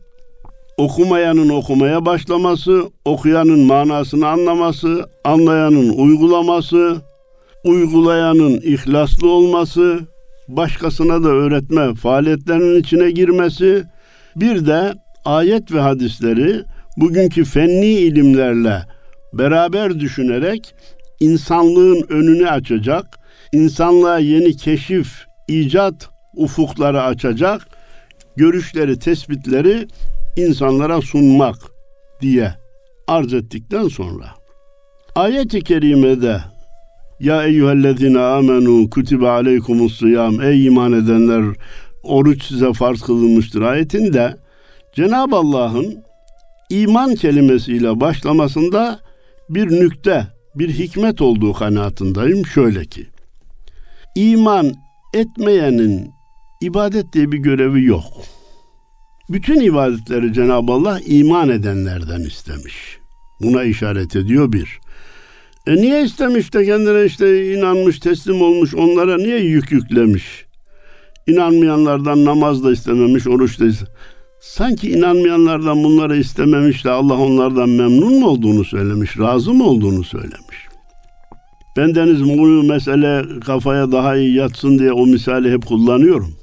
Okumayanın 0.77 1.49
okumaya 1.49 2.05
başlaması, 2.05 2.83
okuyanın 3.05 3.59
manasını 3.59 4.27
anlaması, 4.27 5.09
anlayanın 5.23 5.89
uygulaması, 5.89 7.01
uygulayanın 7.63 8.61
ihlaslı 8.61 9.29
olması, 9.29 9.99
başkasına 10.47 11.23
da 11.23 11.27
öğretme 11.27 11.93
faaliyetlerinin 11.93 12.79
içine 12.79 13.11
girmesi, 13.11 13.83
bir 14.35 14.65
de 14.65 14.93
ayet 15.25 15.71
ve 15.71 15.79
hadisleri 15.79 16.63
bugünkü 16.97 17.45
fenni 17.45 17.89
ilimlerle 17.89 18.81
beraber 19.33 19.99
düşünerek 19.99 20.75
insanlığın 21.19 22.05
önünü 22.09 22.49
açacak, 22.49 23.19
insanlığa 23.53 24.19
yeni 24.19 24.57
keşif, 24.57 25.25
icat 25.47 26.16
ufukları 26.37 27.01
açacak, 27.01 27.67
görüşleri, 28.35 28.99
tespitleri 28.99 29.87
insanlara 30.37 31.01
sunmak 31.01 31.57
diye 32.21 32.53
arz 33.07 33.33
ettikten 33.33 33.87
sonra 33.87 34.25
ayet-i 35.15 35.61
kerimede 35.61 36.41
ya 37.19 37.43
eyyühellezine 37.43 38.19
amenu 38.19 38.89
kutibe 38.89 39.29
aleykumus 39.29 39.99
sıyam 39.99 40.41
ey 40.41 40.65
iman 40.65 40.93
edenler 40.93 41.55
oruç 42.03 42.43
size 42.43 42.73
farz 42.73 43.01
kılınmıştır 43.01 43.61
ayetinde 43.61 44.35
Cenab-ı 44.95 45.35
Allah'ın 45.35 46.03
iman 46.69 47.15
kelimesiyle 47.15 47.99
başlamasında 47.99 48.99
bir 49.49 49.67
nükte, 49.67 50.27
bir 50.55 50.69
hikmet 50.69 51.21
olduğu 51.21 51.53
kanaatindeyim. 51.53 52.45
Şöyle 52.45 52.85
ki, 52.85 53.07
iman 54.15 54.73
etmeyenin 55.13 56.11
ibadet 56.61 57.13
diye 57.13 57.31
bir 57.31 57.37
görevi 57.37 57.85
yok. 57.85 58.03
Bütün 59.29 59.59
ibadetleri 59.59 60.33
Cenab-ı 60.33 60.71
Allah 60.71 60.99
iman 61.05 61.49
edenlerden 61.49 62.21
istemiş. 62.21 62.97
Buna 63.41 63.63
işaret 63.63 64.15
ediyor 64.15 64.51
bir. 64.51 64.79
E 65.67 65.75
niye 65.75 66.03
istemiş 66.03 66.53
de 66.53 66.65
kendine 66.65 67.05
işte 67.05 67.53
inanmış, 67.53 67.99
teslim 67.99 68.41
olmuş, 68.41 68.75
onlara 68.75 69.17
niye 69.17 69.39
yük 69.39 69.71
yüklemiş? 69.71 70.45
İnanmayanlardan 71.27 72.25
namaz 72.25 72.63
da 72.63 72.71
istememiş, 72.71 73.27
oruç 73.27 73.59
da 73.59 73.65
istememiş. 73.65 73.97
Sanki 74.41 74.91
inanmayanlardan 74.91 75.83
bunları 75.83 76.17
istememiş 76.17 76.85
de 76.85 76.91
Allah 76.91 77.17
onlardan 77.17 77.69
memnun 77.69 78.19
mu 78.19 78.27
olduğunu 78.27 78.65
söylemiş, 78.65 79.19
razı 79.19 79.53
mı 79.53 79.63
olduğunu 79.63 80.03
söylemiş. 80.03 80.67
Bendeniz 81.77 82.23
bu 82.23 82.63
mesele 82.63 83.39
kafaya 83.39 83.91
daha 83.91 84.15
iyi 84.15 84.35
yatsın 84.35 84.79
diye 84.79 84.91
o 84.91 85.05
misali 85.05 85.51
hep 85.51 85.65
kullanıyorum. 85.65 86.35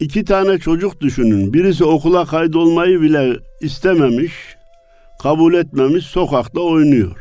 İki 0.00 0.24
tane 0.24 0.58
çocuk 0.58 1.00
düşünün. 1.00 1.52
Birisi 1.52 1.84
okula 1.84 2.24
kaydolmayı 2.24 3.00
bile 3.00 3.36
istememiş, 3.60 4.32
kabul 5.22 5.54
etmemiş, 5.54 6.06
sokakta 6.06 6.60
oynuyor. 6.60 7.16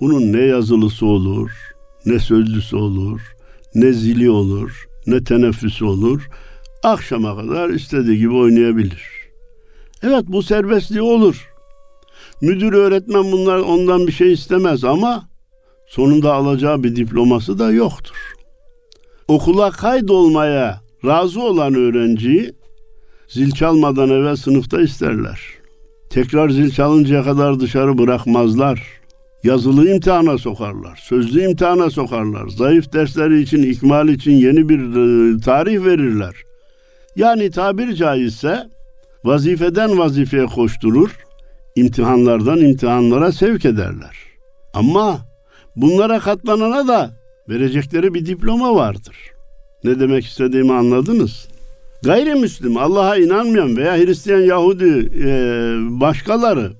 Bunun 0.00 0.32
ne 0.32 0.40
yazılısı 0.40 1.06
olur, 1.06 1.50
ne 2.06 2.18
sözlüsü 2.18 2.76
olur, 2.76 3.20
ne 3.74 3.92
zili 3.92 4.30
olur, 4.30 4.88
ne 5.06 5.24
teneffüsü 5.24 5.84
olur. 5.84 6.28
Akşama 6.82 7.36
kadar 7.36 7.70
istediği 7.70 8.18
gibi 8.18 8.34
oynayabilir. 8.34 9.02
Evet 10.02 10.24
bu 10.26 10.42
serbestliği 10.42 11.02
olur. 11.02 11.48
Müdür 12.40 12.72
öğretmen 12.72 13.32
bunlar 13.32 13.58
ondan 13.58 14.06
bir 14.06 14.12
şey 14.12 14.32
istemez 14.32 14.84
ama 14.84 15.28
sonunda 15.86 16.34
alacağı 16.34 16.82
bir 16.82 16.96
diploması 16.96 17.58
da 17.58 17.72
yoktur. 17.72 18.16
Okula 19.28 19.70
kaydolmaya 19.70 20.82
razı 21.04 21.42
olan 21.42 21.74
öğrenciyi 21.74 22.52
zil 23.28 23.50
çalmadan 23.50 24.10
evvel 24.10 24.36
sınıfta 24.36 24.80
isterler. 24.80 25.40
Tekrar 26.10 26.48
zil 26.48 26.70
çalıncaya 26.70 27.22
kadar 27.22 27.60
dışarı 27.60 27.98
bırakmazlar. 27.98 29.02
Yazılı 29.44 29.90
imtihana 29.90 30.38
sokarlar, 30.38 31.00
sözlü 31.02 31.42
imtihana 31.42 31.90
sokarlar. 31.90 32.48
Zayıf 32.48 32.92
dersleri 32.92 33.40
için, 33.40 33.62
ikmal 33.62 34.08
için 34.08 34.32
yeni 34.32 34.68
bir 34.68 34.78
e, 34.78 35.40
tarih 35.40 35.84
verirler. 35.84 36.34
Yani 37.16 37.50
tabir 37.50 37.94
caizse 37.94 38.68
vazifeden 39.24 39.98
vazifeye 39.98 40.46
koşturur, 40.46 41.16
imtihanlardan 41.76 42.58
imtihanlara 42.58 43.32
sevk 43.32 43.64
ederler. 43.64 44.16
Ama 44.74 45.18
bunlara 45.76 46.18
katlanana 46.18 46.88
da 46.88 47.10
verecekleri 47.48 48.14
bir 48.14 48.26
diploma 48.26 48.74
vardır. 48.74 49.16
Ne 49.84 50.00
demek 50.00 50.24
istediğimi 50.24 50.72
anladınız? 50.72 51.48
Gayrimüslim, 52.02 52.76
Allah'a 52.76 53.16
inanmayan 53.16 53.76
veya 53.76 53.96
Hristiyan, 53.96 54.40
Yahudi 54.40 55.10
e, 55.24 55.30
başkaları 56.00 56.72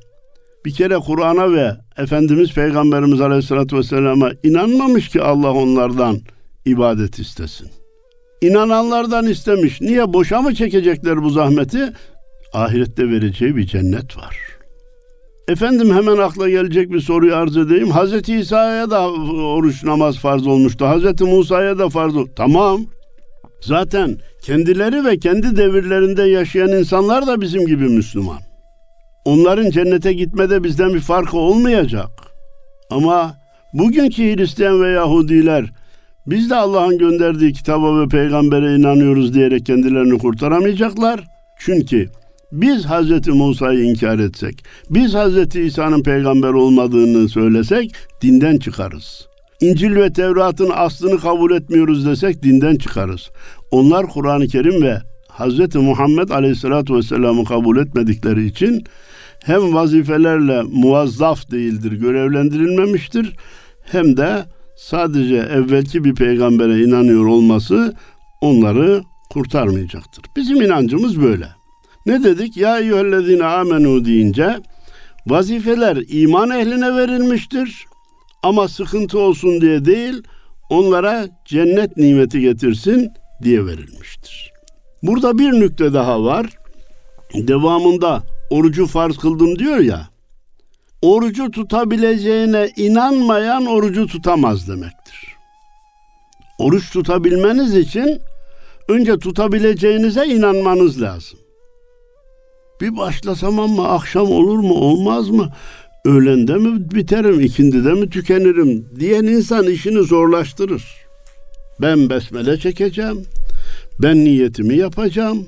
bir 0.65 0.73
kere 0.73 0.99
Kur'an'a 0.99 1.53
ve 1.53 1.73
Efendimiz 1.99 2.55
Peygamberimiz 2.55 3.21
Aleyhisselatü 3.21 3.77
Vesselam'a 3.77 4.31
inanmamış 4.43 5.09
ki 5.09 5.23
Allah 5.23 5.53
onlardan 5.53 6.19
ibadet 6.65 7.19
istesin. 7.19 7.69
İnananlardan 8.41 9.27
istemiş. 9.27 9.81
Niye? 9.81 10.13
Boşa 10.13 10.43
mı 10.43 10.55
çekecekler 10.55 11.23
bu 11.23 11.31
zahmeti? 11.31 11.93
Ahirette 12.53 13.11
vereceği 13.11 13.57
bir 13.57 13.67
cennet 13.67 14.17
var. 14.17 14.52
Efendim 15.53 15.95
hemen 15.95 16.17
akla 16.17 16.51
gelecek 16.51 16.93
bir 16.93 17.01
soruyu 17.01 17.35
arz 17.35 17.57
edeyim. 17.57 17.91
Hazreti 17.91 18.37
İsa'ya 18.37 18.91
da 18.91 19.11
oruç 19.11 19.85
namaz 19.85 20.19
farz 20.19 20.47
olmuştu. 20.47 20.87
Hazreti 20.87 21.25
Musa'ya 21.25 21.79
da 21.79 21.89
farz 21.89 22.17
olmuştu. 22.17 22.35
Tamam. 22.37 22.81
Zaten 23.61 24.19
kendileri 24.43 25.05
ve 25.05 25.19
kendi 25.19 25.57
devirlerinde 25.57 26.23
yaşayan 26.23 26.73
insanlar 26.73 27.27
da 27.27 27.41
bizim 27.41 27.67
gibi 27.67 27.89
Müslüman. 27.89 28.39
Onların 29.25 29.71
cennete 29.71 30.13
gitmede 30.13 30.65
bizden 30.65 30.95
bir 30.95 31.01
farkı 31.01 31.37
olmayacak. 31.37 32.11
Ama 32.91 33.35
Bugünkü 33.73 34.37
Hristiyan 34.37 34.83
ve 34.83 34.89
Yahudiler 34.89 35.73
biz 36.27 36.51
de 36.51 36.57
Allah'ın 36.57 36.99
gönderdiği 36.99 37.53
kitaba 37.53 38.01
ve 38.01 38.09
peygambere 38.09 38.77
inanıyoruz 38.77 39.35
diyerek 39.35 39.67
kendilerini 39.67 40.19
kurtaramayacaklar. 40.19 41.21
Çünkü 41.59 42.09
biz 42.53 42.87
Hz. 42.87 43.29
Musa'yı 43.29 43.85
inkar 43.85 44.19
etsek, 44.19 44.65
biz 44.91 45.15
Hz. 45.15 45.57
İsa'nın 45.57 46.03
peygamber 46.03 46.53
olmadığını 46.53 47.29
söylesek 47.29 47.95
dinden 48.23 48.59
çıkarız. 48.59 49.27
İncil 49.61 49.97
ve 49.97 50.13
Tevrat'ın 50.13 50.71
aslını 50.75 51.19
kabul 51.21 51.51
etmiyoruz 51.51 52.07
desek 52.07 52.43
dinden 52.43 52.77
çıkarız. 52.77 53.31
Onlar 53.71 54.07
Kur'an-ı 54.07 54.47
Kerim 54.47 54.83
ve 54.83 54.99
Hz. 55.29 55.75
Muhammed 55.75 56.29
Aleyhisselatü 56.29 56.95
Vesselam'ı 56.95 57.45
kabul 57.45 57.77
etmedikleri 57.77 58.47
için 58.47 58.85
hem 59.45 59.75
vazifelerle 59.75 60.63
muvazzaf 60.63 61.51
değildir, 61.51 61.93
görevlendirilmemiştir 61.93 63.37
hem 63.85 64.17
de 64.17 64.45
sadece 64.77 65.37
evvelki 65.37 66.05
bir 66.05 66.15
peygambere 66.15 66.83
inanıyor 66.83 67.27
olması 67.27 67.95
onları 68.41 69.03
kurtarmayacaktır. 69.31 70.25
Bizim 70.37 70.63
inancımız 70.63 71.23
böyle. 71.23 71.62
Ne 72.07 72.25
dedik? 72.25 72.57
Ya 72.57 72.79
eyyühellezine 72.79 73.45
amenu 73.45 74.05
deyince 74.05 74.61
vazifeler 75.27 75.99
iman 76.09 76.51
ehline 76.51 76.97
verilmiştir. 76.97 77.85
Ama 78.43 78.69
sıkıntı 78.69 79.19
olsun 79.19 79.61
diye 79.61 79.85
değil, 79.85 80.23
onlara 80.71 81.29
cennet 81.45 81.97
nimeti 81.97 82.41
getirsin 82.41 83.11
diye 83.43 83.67
verilmiştir. 83.67 84.53
Burada 85.03 85.39
bir 85.39 85.53
nükte 85.53 85.93
daha 85.93 86.25
var. 86.25 86.47
Devamında 87.35 88.23
orucu 88.51 88.87
farz 88.87 89.17
kıldım 89.17 89.59
diyor 89.59 89.79
ya. 89.79 90.09
Orucu 91.03 91.51
tutabileceğine 91.51 92.71
inanmayan 92.77 93.67
orucu 93.67 94.07
tutamaz 94.07 94.69
demektir. 94.69 95.37
Oruç 96.59 96.91
tutabilmeniz 96.93 97.77
için 97.77 98.21
önce 98.89 99.19
tutabileceğinize 99.19 100.27
inanmanız 100.27 101.03
lazım. 101.03 101.39
Bir 102.83 102.97
başlasam 102.97 103.61
ama 103.61 103.89
akşam 103.89 104.31
olur 104.31 104.59
mu 104.59 104.75
olmaz 104.75 105.31
mı? 105.31 105.49
Öğlende 106.05 106.55
mi 106.55 106.91
biterim, 106.95 107.41
ikindide 107.41 107.93
mi 107.93 108.11
tükenirim 108.11 108.87
diyen 109.01 109.25
insan 109.25 109.67
işini 109.67 110.03
zorlaştırır. 110.03 110.85
Ben 111.81 112.11
besmele 112.11 112.59
çekeceğim. 112.59 113.23
Ben 114.03 114.25
niyetimi 114.25 114.77
yapacağım. 114.77 115.47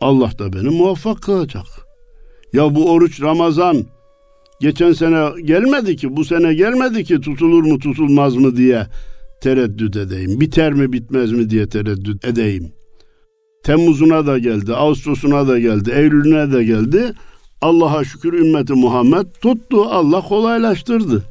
Allah 0.00 0.30
da 0.38 0.52
beni 0.52 0.68
muvaffak 0.68 1.22
kılacak. 1.22 1.66
Ya 2.52 2.74
bu 2.74 2.90
oruç 2.90 3.22
Ramazan 3.22 3.84
geçen 4.60 4.92
sene 4.92 5.42
gelmedi 5.44 5.96
ki, 5.96 6.16
bu 6.16 6.24
sene 6.24 6.54
gelmedi 6.54 7.04
ki 7.04 7.20
tutulur 7.20 7.62
mu 7.62 7.78
tutulmaz 7.78 8.36
mı 8.36 8.56
diye 8.56 8.86
tereddüt 9.40 9.96
edeyim. 9.96 10.40
Biter 10.40 10.72
mi 10.72 10.92
bitmez 10.92 11.32
mi 11.32 11.50
diye 11.50 11.68
tereddüt 11.68 12.24
edeyim. 12.24 12.77
Temmuz'una 13.62 14.26
da 14.26 14.38
geldi, 14.38 14.74
Ağustos'una 14.74 15.48
da 15.48 15.58
geldi, 15.58 15.90
Eylül'üne 15.90 16.52
de 16.52 16.64
geldi. 16.64 17.12
Allah'a 17.60 18.04
şükür 18.04 18.32
ümmeti 18.32 18.72
Muhammed 18.72 19.26
tuttu. 19.40 19.84
Allah 19.84 20.20
kolaylaştırdı. 20.20 21.24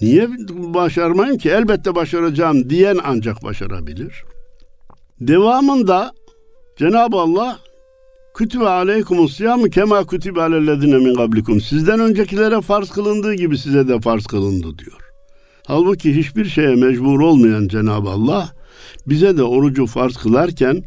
Niye 0.00 0.28
başarmayın 0.74 1.38
ki? 1.38 1.50
Elbette 1.50 1.94
başaracağım 1.94 2.70
diyen 2.70 2.98
ancak 3.04 3.44
başarabilir. 3.44 4.24
Devamında 5.20 6.12
Cenab-ı 6.78 7.16
Allah 7.16 7.58
Kütübe 8.34 8.68
aleykumus 8.68 9.36
siyamı 9.36 9.70
kema 9.70 10.06
kütübe 10.06 10.42
alellezine 10.42 10.96
min 10.98 11.14
kablikum. 11.14 11.60
Sizden 11.60 12.00
öncekilere 12.00 12.60
farz 12.60 12.90
kılındığı 12.90 13.34
gibi 13.34 13.58
size 13.58 13.88
de 13.88 14.00
farz 14.00 14.26
kılındı 14.26 14.78
diyor. 14.78 14.98
Halbuki 15.66 16.16
hiçbir 16.16 16.44
şeye 16.44 16.76
mecbur 16.76 17.20
olmayan 17.20 17.68
Cenab-ı 17.68 18.08
Allah 18.08 18.52
bize 19.06 19.36
de 19.36 19.42
orucu 19.42 19.86
farz 19.86 20.16
kılarken 20.16 20.82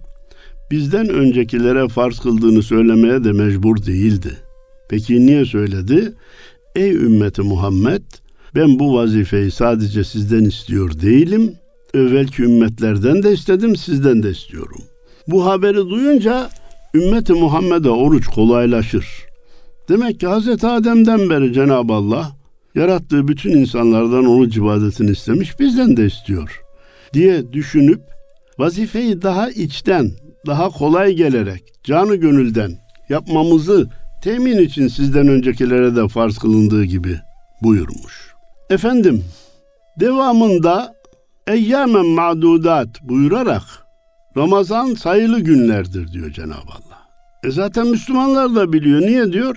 bizden 0.71 1.09
öncekilere 1.09 1.87
farz 1.87 2.19
kıldığını 2.19 2.63
söylemeye 2.63 3.23
de 3.23 3.31
mecbur 3.31 3.85
değildi. 3.85 4.37
Peki 4.89 5.25
niye 5.25 5.45
söyledi? 5.45 6.13
Ey 6.75 6.91
ümmeti 6.91 7.41
Muhammed 7.41 8.01
ben 8.55 8.79
bu 8.79 8.93
vazifeyi 8.93 9.51
sadece 9.51 10.03
sizden 10.03 10.43
istiyor 10.43 11.01
değilim. 11.01 11.53
Evvelki 11.93 12.43
ümmetlerden 12.43 13.23
de 13.23 13.33
istedim, 13.33 13.75
sizden 13.75 14.23
de 14.23 14.31
istiyorum. 14.31 14.81
Bu 15.27 15.45
haberi 15.45 15.89
duyunca 15.89 16.49
ümmeti 16.93 17.33
Muhammed'e 17.33 17.89
oruç 17.89 18.27
kolaylaşır. 18.27 19.05
Demek 19.89 20.19
ki 20.19 20.27
Hz. 20.27 20.63
Adem'den 20.63 21.29
beri 21.29 21.53
Cenab-ı 21.53 21.93
Allah 21.93 22.31
yarattığı 22.75 23.27
bütün 23.27 23.49
insanlardan 23.49 24.25
oruç 24.25 24.57
ibadetini 24.57 25.11
istemiş, 25.11 25.59
bizden 25.59 25.97
de 25.97 26.05
istiyor 26.05 26.61
diye 27.13 27.53
düşünüp 27.53 28.01
vazifeyi 28.57 29.21
daha 29.21 29.49
içten, 29.49 30.11
daha 30.45 30.69
kolay 30.69 31.13
gelerek, 31.13 31.63
canı 31.83 32.15
gönülden 32.15 32.71
yapmamızı 33.09 33.89
temin 34.23 34.57
için 34.57 34.87
sizden 34.87 35.27
öncekilere 35.27 35.95
de 35.95 36.07
farz 36.07 36.37
kılındığı 36.37 36.83
gibi 36.83 37.19
buyurmuş. 37.63 38.33
Efendim, 38.69 39.23
devamında 39.99 40.95
eyyamen 41.47 42.05
ma'dudat 42.05 43.01
buyurarak 43.03 43.63
Ramazan 44.37 44.93
sayılı 44.93 45.39
günlerdir 45.39 46.11
diyor 46.11 46.31
Cenab-ı 46.31 46.71
Allah. 46.71 47.07
E 47.43 47.51
zaten 47.51 47.87
Müslümanlar 47.87 48.55
da 48.55 48.73
biliyor. 48.73 49.01
Niye 49.01 49.33
diyor? 49.33 49.55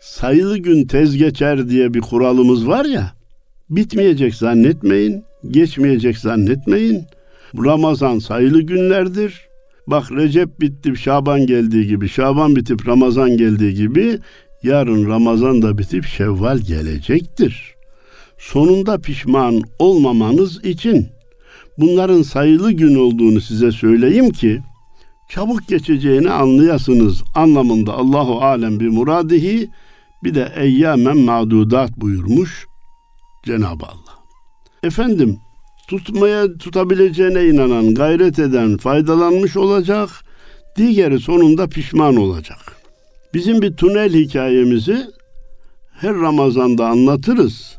Sayılı 0.00 0.58
gün 0.58 0.86
tez 0.86 1.16
geçer 1.16 1.68
diye 1.68 1.94
bir 1.94 2.00
kuralımız 2.00 2.68
var 2.68 2.84
ya. 2.84 3.12
Bitmeyecek 3.70 4.34
zannetmeyin, 4.34 5.24
geçmeyecek 5.50 6.18
zannetmeyin. 6.18 7.04
Ramazan 7.64 8.18
sayılı 8.18 8.60
günlerdir. 8.60 9.47
Bak 9.90 10.12
Recep 10.12 10.60
bitti, 10.60 10.96
Şaban 10.96 11.46
geldiği 11.46 11.86
gibi, 11.86 12.08
Şaban 12.08 12.56
bitip 12.56 12.88
Ramazan 12.88 13.36
geldiği 13.36 13.74
gibi 13.74 14.18
yarın 14.62 15.08
Ramazan 15.08 15.62
da 15.62 15.78
bitip 15.78 16.04
Şevval 16.04 16.58
gelecektir. 16.58 17.74
Sonunda 18.38 18.98
pişman 18.98 19.62
olmamanız 19.78 20.64
için 20.64 21.08
bunların 21.78 22.22
sayılı 22.22 22.72
gün 22.72 22.94
olduğunu 22.94 23.40
size 23.40 23.72
söyleyeyim 23.72 24.30
ki 24.30 24.60
çabuk 25.30 25.68
geçeceğini 25.68 26.30
anlayasınız 26.30 27.22
anlamında 27.34 27.92
Allahu 27.94 28.40
alem 28.40 28.80
bir 28.80 28.88
muradihi 28.88 29.70
bir 30.24 30.34
de 30.34 30.52
eyyamen 30.56 31.16
ma'dudat 31.16 31.96
buyurmuş 31.96 32.66
Cenab-ı 33.46 33.86
Allah. 33.86 34.18
Efendim 34.82 35.38
tutmaya 35.88 36.58
tutabileceğine 36.58 37.46
inanan, 37.46 37.94
gayret 37.94 38.38
eden 38.38 38.76
faydalanmış 38.76 39.56
olacak, 39.56 40.10
diğeri 40.76 41.20
sonunda 41.20 41.66
pişman 41.66 42.16
olacak. 42.16 42.58
Bizim 43.34 43.62
bir 43.62 43.76
tünel 43.76 44.14
hikayemizi 44.14 45.06
her 45.92 46.14
Ramazan'da 46.14 46.86
anlatırız. 46.86 47.78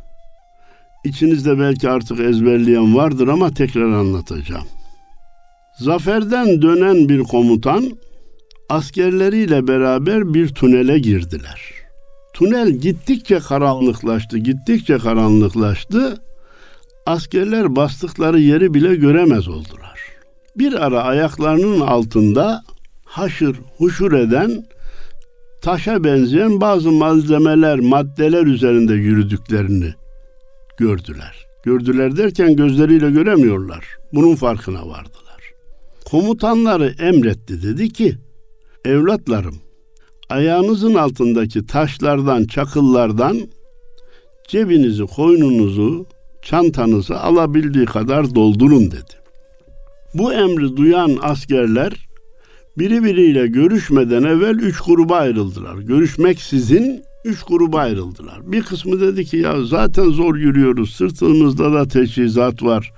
İçinizde 1.05 1.59
belki 1.59 1.89
artık 1.89 2.19
ezberleyen 2.19 2.95
vardır 2.95 3.27
ama 3.27 3.53
tekrar 3.53 3.91
anlatacağım. 3.91 4.67
Zaferden 5.79 6.61
dönen 6.61 7.09
bir 7.09 7.23
komutan 7.23 7.91
askerleriyle 8.69 9.67
beraber 9.67 10.33
bir 10.33 10.47
tünele 10.47 10.99
girdiler. 10.99 11.61
Tünel 12.33 12.69
gittikçe 12.69 13.39
karanlıklaştı, 13.39 14.37
gittikçe 14.37 14.97
karanlıklaştı. 14.97 16.21
Askerler 17.09 17.75
bastıkları 17.75 18.39
yeri 18.39 18.73
bile 18.73 18.95
göremez 18.95 19.47
oldular. 19.47 19.99
Bir 20.55 20.85
ara 20.85 21.03
ayaklarının 21.03 21.79
altında 21.79 22.63
haşır 23.05 23.55
huşur 23.77 24.13
eden 24.13 24.65
taşa 25.61 26.03
benzeyen 26.03 26.61
bazı 26.61 26.91
malzemeler, 26.91 27.79
maddeler 27.79 28.45
üzerinde 28.45 28.93
yürüdüklerini 28.93 29.93
gördüler. 30.77 31.45
Gördüler 31.63 32.17
derken 32.17 32.55
gözleriyle 32.55 33.11
göremiyorlar. 33.11 33.85
Bunun 34.13 34.35
farkına 34.35 34.87
vardılar. 34.87 35.53
Komutanları 36.05 36.95
emretti 36.99 37.63
dedi 37.63 37.93
ki, 37.93 38.17
evlatlarım 38.85 39.55
ayağınızın 40.29 40.95
altındaki 40.95 41.65
taşlardan, 41.65 42.45
çakıllardan 42.45 43.39
cebinizi, 44.47 45.05
koynunuzu, 45.05 46.05
çantanızı 46.41 47.19
alabildiği 47.19 47.85
kadar 47.85 48.35
doldurun 48.35 48.91
dedi. 48.91 49.13
Bu 50.13 50.33
emri 50.33 50.77
duyan 50.77 51.17
askerler 51.21 52.09
birbiriyle 52.77 53.47
görüşmeden 53.47 54.23
evvel 54.23 54.55
üç 54.55 54.79
gruba 54.79 55.15
ayrıldılar. 55.15 55.77
Görüşmek 55.77 56.41
sizin 56.41 57.03
üç 57.25 57.43
gruba 57.43 57.79
ayrıldılar. 57.79 58.51
Bir 58.51 58.63
kısmı 58.63 59.01
dedi 59.01 59.25
ki 59.25 59.37
ya 59.37 59.63
zaten 59.63 60.09
zor 60.09 60.35
yürüyoruz. 60.35 60.95
Sırtımızda 60.95 61.73
da 61.73 61.87
teçhizat 61.87 62.63
var. 62.63 62.93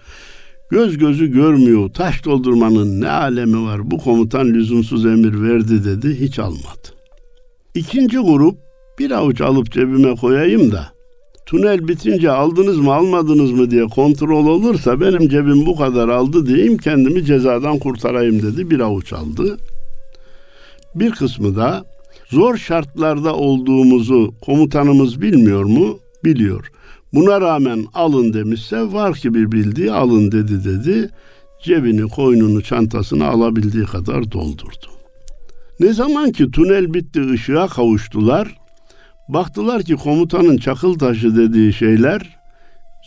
Göz 0.71 0.97
gözü 0.97 1.31
görmüyor. 1.31 1.89
Taş 1.89 2.25
doldurmanın 2.25 3.01
ne 3.01 3.09
alemi 3.09 3.65
var? 3.65 3.91
Bu 3.91 3.97
komutan 3.97 4.47
lüzumsuz 4.47 5.05
emir 5.05 5.41
verdi 5.41 5.83
dedi. 5.83 6.19
Hiç 6.19 6.39
almadı. 6.39 6.87
İkinci 7.75 8.17
grup 8.17 8.57
bir 8.99 9.11
avuç 9.11 9.41
alıp 9.41 9.71
cebime 9.71 10.15
koyayım 10.15 10.71
da 10.71 11.00
tünel 11.45 11.87
bitince 11.87 12.31
aldınız 12.31 12.77
mı 12.77 12.93
almadınız 12.93 13.51
mı 13.51 13.71
diye 13.71 13.87
kontrol 13.87 14.45
olursa 14.45 15.01
benim 15.01 15.29
cebim 15.29 15.65
bu 15.65 15.75
kadar 15.75 16.09
aldı 16.09 16.45
diyeyim 16.45 16.77
kendimi 16.77 17.25
cezadan 17.25 17.79
kurtarayım 17.79 18.41
dedi 18.41 18.69
bir 18.69 18.79
avuç 18.79 19.13
aldı. 19.13 19.57
Bir 20.95 21.11
kısmı 21.11 21.55
da 21.55 21.85
zor 22.29 22.57
şartlarda 22.57 23.35
olduğumuzu 23.35 24.33
komutanımız 24.41 25.21
bilmiyor 25.21 25.63
mu? 25.63 25.99
Biliyor. 26.23 26.71
Buna 27.13 27.41
rağmen 27.41 27.85
alın 27.93 28.33
demişse 28.33 28.93
var 28.93 29.13
ki 29.13 29.33
bir 29.33 29.51
bildiği 29.51 29.91
alın 29.91 30.31
dedi 30.31 30.63
dedi. 30.63 31.09
Cebini, 31.63 32.01
koynunu, 32.01 32.63
çantasını 32.63 33.27
alabildiği 33.27 33.85
kadar 33.85 34.31
doldurdu. 34.31 34.87
Ne 35.79 35.93
zaman 35.93 36.31
ki 36.31 36.51
tünel 36.51 36.93
bitti 36.93 37.21
ışığa 37.31 37.67
kavuştular, 37.67 38.60
baktılar 39.27 39.83
ki 39.83 39.95
komutanın 39.95 40.57
çakıl 40.57 40.99
taşı 40.99 41.37
dediği 41.37 41.73
şeyler 41.73 42.41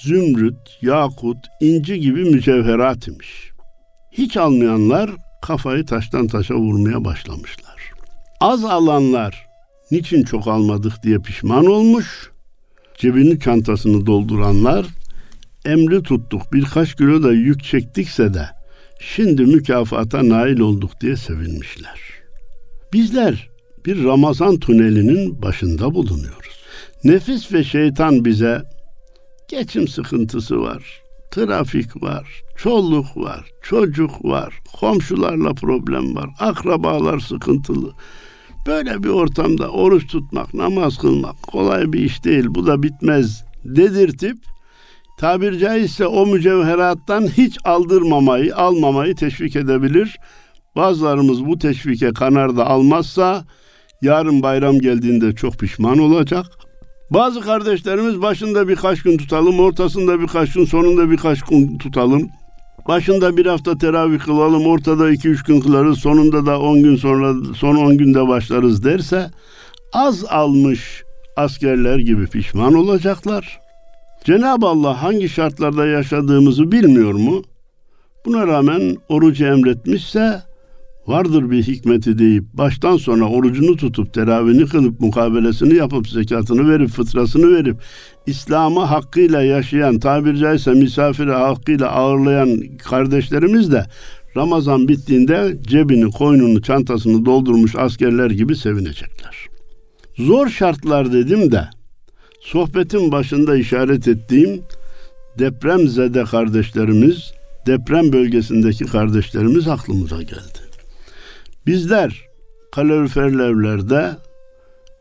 zümrüt, 0.02 0.78
yakut, 0.82 1.38
inci 1.60 2.00
gibi 2.00 2.24
mücevherat 2.24 3.08
imiş. 3.08 3.50
Hiç 4.12 4.36
almayanlar 4.36 5.10
kafayı 5.42 5.86
taştan 5.86 6.26
taşa 6.26 6.54
vurmaya 6.54 7.04
başlamışlar. 7.04 7.92
Az 8.40 8.64
alanlar 8.64 9.46
niçin 9.90 10.22
çok 10.22 10.48
almadık 10.48 11.02
diye 11.02 11.18
pişman 11.18 11.66
olmuş. 11.66 12.30
Cebini 12.98 13.40
çantasını 13.40 14.06
dolduranlar 14.06 14.86
emri 15.64 16.02
tuttuk 16.02 16.52
birkaç 16.52 16.94
kilo 16.94 17.22
da 17.22 17.32
yük 17.32 17.64
çektikse 17.64 18.34
de 18.34 18.48
şimdi 19.00 19.42
mükafata 19.42 20.28
nail 20.28 20.60
olduk 20.60 21.00
diye 21.00 21.16
sevinmişler. 21.16 22.00
Bizler 22.92 23.48
bir 23.86 24.04
Ramazan 24.04 24.56
tünelinin 24.56 25.42
başında 25.42 25.94
bulunuyoruz. 25.94 26.64
Nefis 27.04 27.52
ve 27.52 27.64
şeytan 27.64 28.24
bize 28.24 28.62
geçim 29.48 29.88
sıkıntısı 29.88 30.60
var, 30.60 31.02
trafik 31.30 32.02
var, 32.02 32.42
çoluk 32.56 33.16
var, 33.16 33.50
çocuk 33.62 34.24
var, 34.24 34.54
komşularla 34.80 35.54
problem 35.54 36.16
var, 36.16 36.30
akrabalar 36.40 37.18
sıkıntılı. 37.18 37.92
Böyle 38.66 39.02
bir 39.02 39.08
ortamda 39.08 39.68
oruç 39.68 40.06
tutmak, 40.06 40.54
namaz 40.54 40.98
kılmak 40.98 41.42
kolay 41.42 41.92
bir 41.92 42.00
iş 42.00 42.24
değil. 42.24 42.46
Bu 42.48 42.66
da 42.66 42.82
bitmez 42.82 43.44
dedirtip 43.64 44.36
tabir 45.18 45.58
caizse 45.58 46.06
o 46.06 46.26
mücevherattan 46.26 47.26
hiç 47.26 47.58
aldırmamayı, 47.64 48.56
almamayı 48.56 49.14
teşvik 49.14 49.56
edebilir. 49.56 50.16
Bazılarımız 50.76 51.46
bu 51.46 51.58
teşvike 51.58 52.12
kanar 52.12 52.56
da 52.56 52.66
almazsa 52.66 53.44
yarın 54.02 54.42
bayram 54.42 54.78
geldiğinde 54.78 55.32
çok 55.32 55.58
pişman 55.58 55.98
olacak. 55.98 56.46
Bazı 57.10 57.40
kardeşlerimiz 57.40 58.22
başında 58.22 58.68
birkaç 58.68 59.02
gün 59.02 59.16
tutalım, 59.16 59.60
ortasında 59.60 60.20
birkaç 60.20 60.52
gün, 60.52 60.64
sonunda 60.64 61.10
birkaç 61.10 61.42
gün 61.42 61.78
tutalım. 61.78 62.28
Başında 62.88 63.36
bir 63.36 63.46
hafta 63.46 63.78
teravih 63.78 64.18
kılalım, 64.18 64.66
ortada 64.66 65.10
iki 65.10 65.28
üç 65.28 65.42
gün 65.42 65.60
kılarız, 65.60 65.98
sonunda 65.98 66.46
da 66.46 66.60
on 66.60 66.82
gün 66.82 66.96
sonra, 66.96 67.54
son 67.56 67.76
on 67.76 67.98
günde 67.98 68.28
başlarız 68.28 68.84
derse 68.84 69.30
az 69.92 70.24
almış 70.24 71.02
askerler 71.36 71.98
gibi 71.98 72.26
pişman 72.26 72.74
olacaklar. 72.74 73.60
Cenab-ı 74.24 74.66
Allah 74.66 75.02
hangi 75.02 75.28
şartlarda 75.28 75.86
yaşadığımızı 75.86 76.72
bilmiyor 76.72 77.12
mu? 77.12 77.42
Buna 78.26 78.46
rağmen 78.46 78.96
orucu 79.08 79.44
emretmişse 79.44 80.42
vardır 81.06 81.50
bir 81.50 81.62
hikmeti 81.62 82.18
deyip 82.18 82.44
baştan 82.54 82.96
sona 82.96 83.28
orucunu 83.28 83.76
tutup 83.76 84.14
teravihini 84.14 84.66
kılıp 84.66 85.00
mukabelesini 85.00 85.74
yapıp 85.74 86.08
zekatını 86.08 86.70
verip 86.70 86.88
fıtrasını 86.88 87.56
verip 87.56 87.76
İslam'ı 88.26 88.80
hakkıyla 88.80 89.42
yaşayan 89.42 89.98
tabiri 89.98 90.38
caizse 90.38 90.72
misafiri 90.74 91.32
hakkıyla 91.32 91.90
ağırlayan 91.90 92.60
kardeşlerimiz 92.78 93.72
de 93.72 93.86
Ramazan 94.36 94.88
bittiğinde 94.88 95.56
cebini, 95.62 96.10
koynunu, 96.10 96.62
çantasını 96.62 97.24
doldurmuş 97.24 97.76
askerler 97.76 98.30
gibi 98.30 98.56
sevinecekler. 98.56 99.46
Zor 100.16 100.48
şartlar 100.48 101.12
dedim 101.12 101.52
de 101.52 101.68
sohbetin 102.40 103.12
başında 103.12 103.56
işaret 103.56 104.08
ettiğim 104.08 104.62
deprem 105.38 105.88
zede 105.88 106.24
kardeşlerimiz, 106.24 107.32
deprem 107.66 108.12
bölgesindeki 108.12 108.84
kardeşlerimiz 108.84 109.68
aklımıza 109.68 110.22
geldi. 110.22 110.63
Bizler 111.66 112.28
kaloriferli 112.72 113.42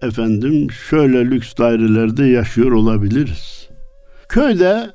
efendim 0.02 0.72
şöyle 0.90 1.26
lüks 1.26 1.58
dairelerde 1.58 2.26
yaşıyor 2.26 2.72
olabiliriz. 2.72 3.70
Köyde 4.30 4.90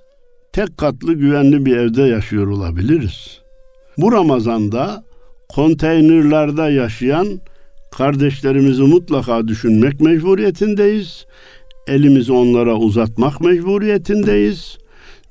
tek 0.53 0.79
katlı 0.79 1.13
güvenli 1.13 1.67
bir 1.67 1.77
evde 1.77 2.03
yaşıyor 2.03 2.47
olabiliriz. 2.47 3.41
Bu 3.99 4.13
Ramazan'da 4.13 5.05
konteynerlarda 5.49 6.71
yaşayan 6.71 7.41
kardeşlerimizi 7.93 8.83
mutlaka 8.83 9.49
düşünmek 9.49 10.01
mecburiyetindeyiz. 10.01 11.27
Elimizi 11.87 12.33
onlara 12.33 12.75
uzatmak 12.75 13.41
mecburiyetindeyiz. 13.41 14.79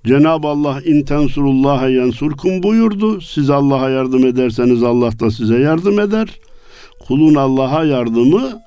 Cenab-ı 0.07 0.47
Allah 0.47 0.81
intensurullaha 0.81 1.89
yansurkum 1.89 2.63
buyurdu. 2.63 3.21
Siz 3.21 3.49
Allah'a 3.49 3.89
yardım 3.89 4.25
ederseniz 4.25 4.83
Allah 4.83 5.19
da 5.19 5.31
size 5.31 5.59
yardım 5.59 5.99
eder. 5.99 6.39
Kulun 7.07 7.35
Allah'a 7.35 7.85
yardımı 7.85 8.61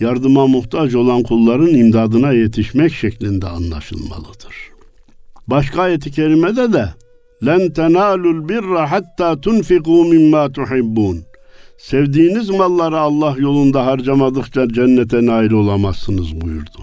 yardıma 0.00 0.46
muhtaç 0.46 0.94
olan 0.94 1.22
kulların 1.22 1.74
imdadına 1.74 2.32
yetişmek 2.32 2.94
şeklinde 2.94 3.46
anlaşılmalıdır. 3.46 4.54
Başka 5.46 5.82
ayeti 5.82 6.10
kerimede 6.12 6.72
de 6.72 6.88
len 7.46 7.72
tenalul 7.72 8.48
birra 8.48 8.90
hatta 8.90 9.40
tunfiku 9.40 10.04
mimma 10.04 10.52
tuhibbun. 10.52 11.22
Sevdiğiniz 11.78 12.50
malları 12.50 12.98
Allah 12.98 13.34
yolunda 13.38 13.86
harcamadıkça 13.86 14.68
cennete 14.68 15.26
nail 15.26 15.52
olamazsınız 15.52 16.40
buyurdu. 16.40 16.78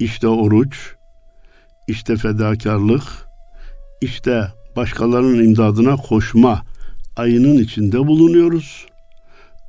İşte 0.00 0.28
oruç, 0.28 0.95
işte 1.88 2.16
fedakarlık, 2.16 3.02
işte 4.00 4.46
başkalarının 4.76 5.44
imdadına 5.44 5.96
koşma 5.96 6.62
ayının 7.16 7.58
içinde 7.58 7.98
bulunuyoruz. 7.98 8.86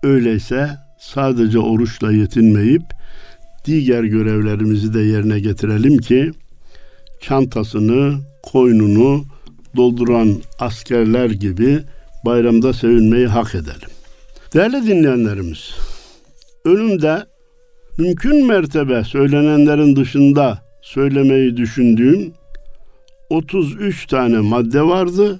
Öyleyse 0.03 0.69
sadece 0.99 1.59
oruçla 1.59 2.11
yetinmeyip 2.11 2.83
diğer 3.65 4.03
görevlerimizi 4.03 4.93
de 4.93 4.99
yerine 4.99 5.39
getirelim 5.39 5.97
ki 5.97 6.31
çantasını, 7.21 8.19
koynunu 8.43 9.25
dolduran 9.75 10.41
askerler 10.59 11.29
gibi 11.29 11.79
bayramda 12.25 12.73
sevinmeyi 12.73 13.27
hak 13.27 13.55
edelim. 13.55 13.89
Değerli 14.53 14.87
dinleyenlerimiz, 14.87 15.75
önümde 16.65 17.25
mümkün 17.97 18.47
mertebe 18.47 19.03
söylenenlerin 19.03 19.95
dışında 19.95 20.66
söylemeyi 20.87 21.57
düşündüğüm 21.57 22.33
33 23.29 24.07
tane 24.07 24.37
madde 24.37 24.81
vardı. 24.81 25.39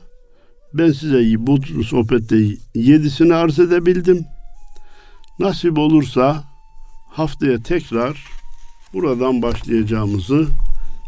Ben 0.74 0.92
size 0.92 1.36
bu 1.38 1.84
sohbette 1.84 2.38
yedisini 2.76 3.34
arz 3.34 3.60
edebildim. 3.60 4.26
Nasip 5.40 5.78
olursa 5.78 6.44
haftaya 7.12 7.64
tekrar 7.64 8.26
buradan 8.94 9.42
başlayacağımızı 9.42 10.48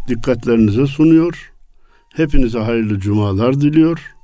dikkatlerinize 0.07 0.87
sunuyor. 0.87 1.51
Hepinize 2.15 2.59
hayırlı 2.59 2.99
cumalar 2.99 3.61
diliyor. 3.61 4.15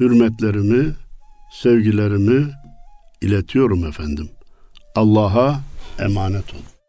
Hürmetlerimi, 0.00 0.94
sevgilerimi 1.52 2.46
iletiyorum 3.20 3.84
efendim. 3.84 4.30
Allah'a 4.94 5.60
emanet 5.98 6.54
olun. 6.54 6.79